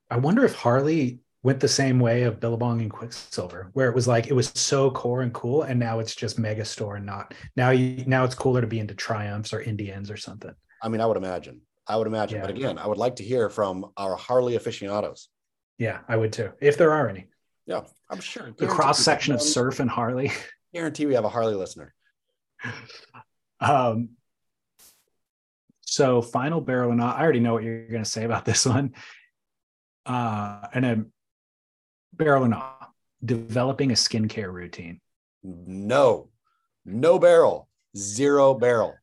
[0.10, 4.07] I wonder if Harley went the same way of Billabong and Quiksilver, where it was
[4.07, 7.34] like it was so core and cool, and now it's just mega store and not
[7.56, 10.53] now you now it's cooler to be into Triumphs or Indians or something.
[10.81, 11.61] I mean, I would imagine.
[11.89, 12.37] I would imagine.
[12.37, 12.45] Yeah.
[12.45, 15.27] But again, I would like to hear from our Harley aficionados.
[15.77, 17.27] Yeah, I would too, if there are any.
[17.65, 18.53] Yeah, I'm sure.
[18.57, 20.31] The cross section of surf and Harley.
[20.73, 21.93] Guarantee we have a Harley listener.
[23.59, 24.09] Um,
[25.81, 28.93] so final barrel and I already know what you're going to say about this one.
[30.05, 31.05] Uh, and a
[32.13, 32.91] barrel not,
[33.23, 35.01] developing a skincare routine?
[35.43, 36.29] No,
[36.85, 37.67] no barrel,
[37.97, 38.95] zero barrel.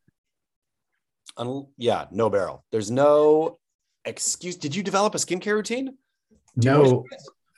[1.37, 2.65] Un- yeah, no barrel.
[2.73, 3.59] There's no
[4.05, 4.57] excuse.
[4.57, 5.97] Did you develop a skincare routine?
[6.57, 7.05] no,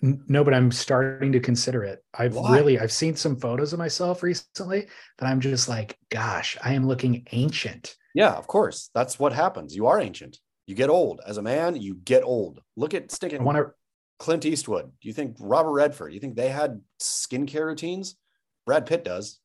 [0.03, 2.05] no, but I'm starting to consider it.
[2.15, 2.57] I've Why?
[2.57, 4.89] really, I've seen some photos of myself recently
[5.19, 7.95] that I'm just like, gosh, I am looking ancient.
[8.15, 8.91] Yeah, of course.
[8.95, 9.75] That's what happens.
[9.75, 10.39] You are ancient.
[10.67, 11.77] You get old as a man.
[11.77, 12.61] You get old.
[12.77, 13.41] Look at sticking.
[13.41, 13.71] I want to
[14.19, 14.87] Clint Eastwood?
[15.01, 16.11] Do you think Robert Redford?
[16.11, 18.17] Do you think they had skincare routines?
[18.67, 19.41] Brad Pitt does,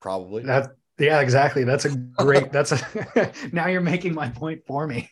[0.00, 0.42] probably.
[0.42, 1.64] That yeah, exactly.
[1.64, 2.52] That's a great.
[2.52, 3.32] that's a.
[3.52, 5.10] now you're making my point for me.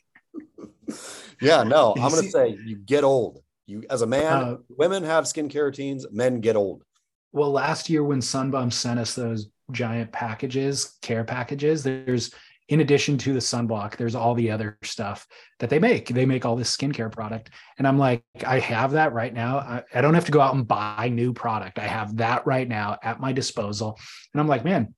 [1.41, 3.41] yeah, no, I'm gonna say you get old.
[3.67, 6.07] You as a man, uh, women have skincare routines.
[6.11, 6.85] Men get old.
[7.33, 12.31] Well, last year when Sun Bum sent us those giant packages, care packages, there's
[12.69, 15.27] in addition to the sunblock, there's all the other stuff
[15.59, 16.09] that they make.
[16.09, 17.51] They make all this skincare product.
[17.77, 19.59] And I'm like, I have that right now.
[19.59, 21.79] I, I, don't have to go out and buy new product.
[21.79, 23.99] I have that right now at my disposal.
[24.33, 24.95] And I'm like, man,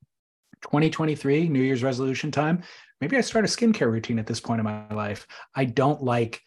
[0.63, 2.63] 2023, New Year's resolution time.
[3.01, 5.27] Maybe I start a skincare routine at this point in my life.
[5.55, 6.41] I don't like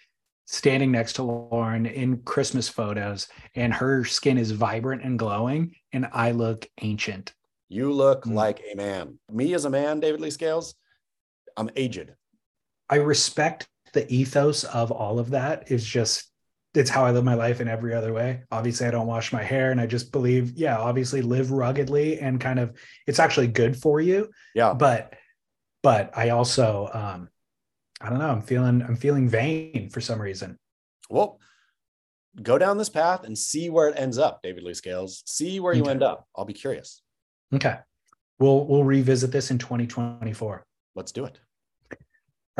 [0.48, 6.08] standing next to Lauren in Christmas photos and her skin is vibrant and glowing and
[6.12, 7.34] I look ancient.
[7.68, 8.34] You look mm.
[8.34, 9.20] like a man.
[9.32, 10.74] Me as a man, David Lee Scales,
[11.56, 12.16] I'm aged.
[12.90, 16.29] I respect the ethos of all of that is just
[16.76, 18.44] it's how I live my life in every other way.
[18.52, 22.40] Obviously, I don't wash my hair, and I just believe, yeah, obviously live ruggedly and
[22.40, 22.78] kind of
[23.08, 24.30] it's actually good for you.
[24.54, 24.74] Yeah.
[24.74, 25.14] But
[25.82, 27.30] but I also um
[28.02, 30.58] I don't know, I'm feeling I'm feeling vain for some reason.
[31.10, 31.40] Well,
[32.42, 35.24] go down this path and see where it ends up, David Lee Scales.
[35.26, 35.92] See where you Okay.
[35.92, 36.28] end up.
[36.36, 37.02] I'll be curious.
[37.54, 37.78] Okay.
[38.38, 40.66] We'll we'll revisit this in 2024.
[40.96, 41.40] Let's do it.
[41.92, 41.98] All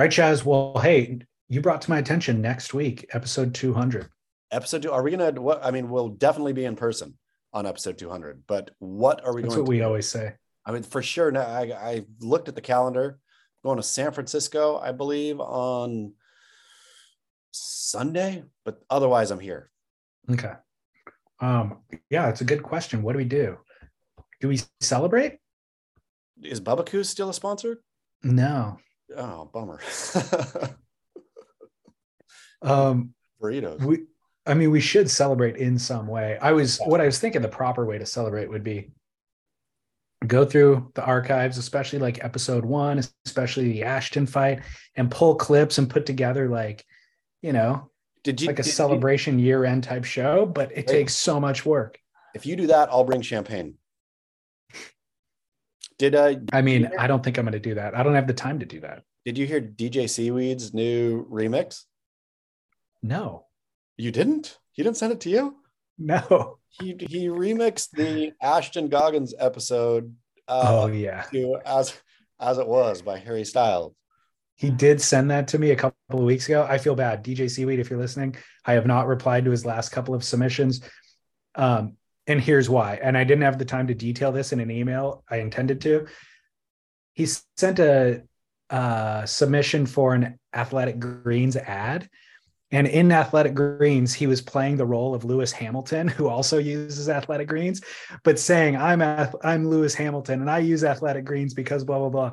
[0.06, 0.44] right, Chaz.
[0.44, 1.20] Well, hey,
[1.50, 4.08] you brought to my attention next week, episode 200.
[4.52, 4.92] Episode two.
[4.92, 7.18] Are we gonna what I mean, we'll definitely be in person
[7.54, 9.84] on episode 200, but what are we That's going what to we do?
[9.84, 10.34] always say.
[10.66, 11.32] I mean, for sure.
[11.32, 13.20] Now, I, I looked at the calendar,
[13.64, 16.14] going to San Francisco, I believe, on
[17.52, 19.72] Sunday, but otherwise, I'm here.
[20.30, 20.54] Okay.
[21.40, 23.02] Um, yeah, it's a good question.
[23.02, 23.58] What do we do?
[24.42, 25.38] Do we celebrate?
[26.44, 27.82] Is Bubba Coo still a sponsor?
[28.24, 28.78] No.
[29.18, 29.80] Oh, bummer.
[32.62, 33.80] Um, Burritos.
[33.82, 34.04] we
[34.46, 36.38] I mean, we should celebrate in some way.
[36.42, 38.92] I was what I was thinking the proper way to celebrate would be
[40.28, 44.62] go through the archives, especially like episode one, especially the Ashton fight,
[44.96, 46.84] and pull clips and put together like,
[47.42, 47.90] you know,
[48.24, 50.88] Did you like a you- celebration year end type show, but it Wait.
[50.88, 52.00] takes so much work.
[52.36, 53.76] if you do that, I'll bring champagne.
[55.98, 57.96] Did uh I mean, I don't think I'm going to do that.
[57.96, 59.04] I don't have the time to do that.
[59.26, 61.84] did you hear DJ Seaweed's new remix?
[63.02, 63.46] No,
[63.98, 64.58] You didn't?
[64.72, 65.56] He didn't send it to you?
[65.98, 66.58] no.
[66.70, 70.14] He he remixed the Ashton Goggans episode
[70.48, 71.94] oh uh, yeah, to as
[72.40, 73.94] as it was by Harry Styles.
[74.56, 76.66] he did send that to me a couple of weeks ago.
[76.70, 78.36] I feel bad, DJ Seaweed, if you're listening.
[78.66, 80.82] I have not replied to his last couple of submissions,
[81.56, 81.98] um,
[82.28, 83.00] and here's why.
[83.02, 85.24] And I didn't have the time to detail this in an email.
[85.30, 86.08] I intended to.
[87.14, 87.26] He
[87.58, 88.24] sent a
[88.70, 92.08] uh, submission for an Athletic Greens ad.
[92.72, 97.10] And in Athletic Greens, he was playing the role of Lewis Hamilton, who also uses
[97.10, 97.82] Athletic Greens,
[98.24, 102.32] but saying, "I'm I'm Lewis Hamilton, and I use Athletic Greens because blah blah blah."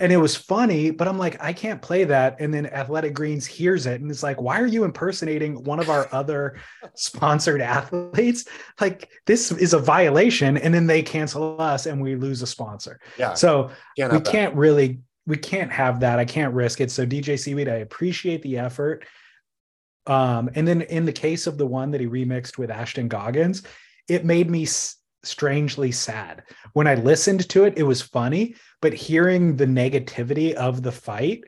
[0.00, 2.36] And it was funny, but I'm like, I can't play that.
[2.38, 5.88] And then Athletic Greens hears it, and it's like, "Why are you impersonating one of
[5.88, 6.56] our other
[6.94, 8.44] sponsored athletes?
[8.80, 13.00] Like this is a violation." And then they cancel us, and we lose a sponsor.
[13.16, 17.04] Yeah, So can't we can't really we can't have that i can't risk it so
[17.04, 19.04] dj seaweed i appreciate the effort
[20.06, 23.62] um and then in the case of the one that he remixed with ashton goggans
[24.08, 26.42] it made me s- strangely sad
[26.72, 31.42] when i listened to it it was funny but hearing the negativity of the fight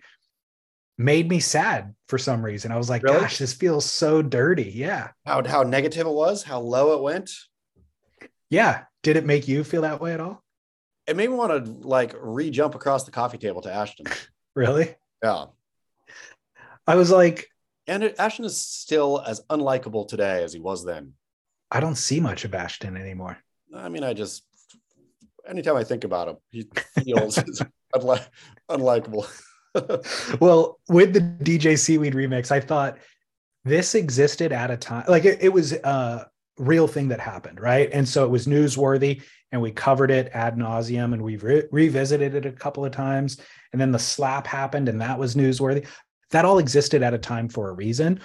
[0.99, 3.21] made me sad for some reason i was like Really?
[3.21, 7.31] gosh this feels so dirty yeah how how negative it was, how low it went.
[8.51, 10.43] yeah did it make you feel that way at all
[11.07, 14.07] It made me want to like re-jump across the coffee table to Ashton.
[14.55, 15.47] really Yeah.
[16.87, 17.47] i was like
[17.91, 21.15] And Ashton is still as unlikable today as he was then.
[21.71, 23.37] i don't see much of ashton anymore
[23.77, 24.45] I mean, I just
[25.49, 26.69] anytime I think about him, he
[27.05, 27.39] feels
[27.95, 28.27] unli-
[28.69, 29.27] unlikable.
[30.41, 32.99] well, with the DJ Seaweed remix, I thought
[33.65, 36.27] this existed at a time like it, it was a
[36.59, 37.89] real thing that happened, right?
[37.93, 39.23] And so it was newsworthy,
[39.53, 43.41] and we covered it ad nauseum, and we've re- revisited it a couple of times.
[43.73, 45.87] And then the slap happened, and that was newsworthy.
[46.31, 48.21] That all existed at a time for a reason.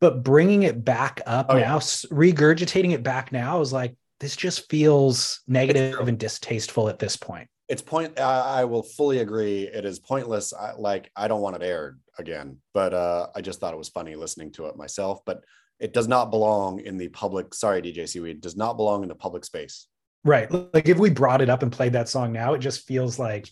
[0.00, 4.36] But bringing it back up Oh, now, s regurgitating it back now, is like this
[4.36, 7.48] just feels negative and distasteful at this point.
[7.68, 11.56] it's point I, I will fully agree it is pointless I, like i don't want
[11.56, 15.20] it aired again but uh i just thought it was funny listening to it myself
[15.24, 15.44] but
[15.78, 19.14] it does not belong in the public sorry dj seaweed does not belong in the
[19.14, 19.86] public space
[20.22, 20.50] Right.
[20.74, 23.48] Like if we brought it up and played that song now, it just feels like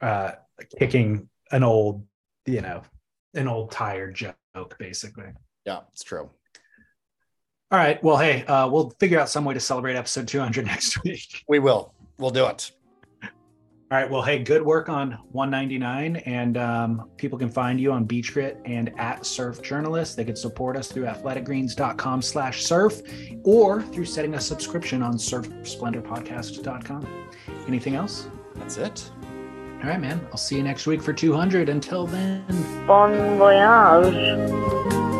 [0.00, 0.32] uh
[0.78, 2.04] kicking an old,
[2.48, 2.82] you know,
[3.34, 5.26] an old tired joke, basically.
[5.66, 6.28] yeah it's true
[7.70, 8.02] All right.
[8.02, 11.44] Well, hey, uh, we'll figure out some way to celebrate episode 200 next week.
[11.48, 12.72] we will we'll do it
[13.90, 14.10] All right.
[14.10, 16.16] Well, hey, good work on 199.
[16.26, 20.16] And um, people can find you on BeachGrit and at Surf Journalist.
[20.16, 23.00] They can support us through athleticgreens.com slash surf
[23.44, 27.06] or through setting a subscription on surfsplendorpodcast.com.
[27.66, 28.28] Anything else?
[28.56, 29.10] that's it
[29.82, 30.26] All right, man.
[30.32, 31.68] I'll see you next week for 200.
[31.68, 32.44] Until then.
[32.86, 35.17] Bon voyage.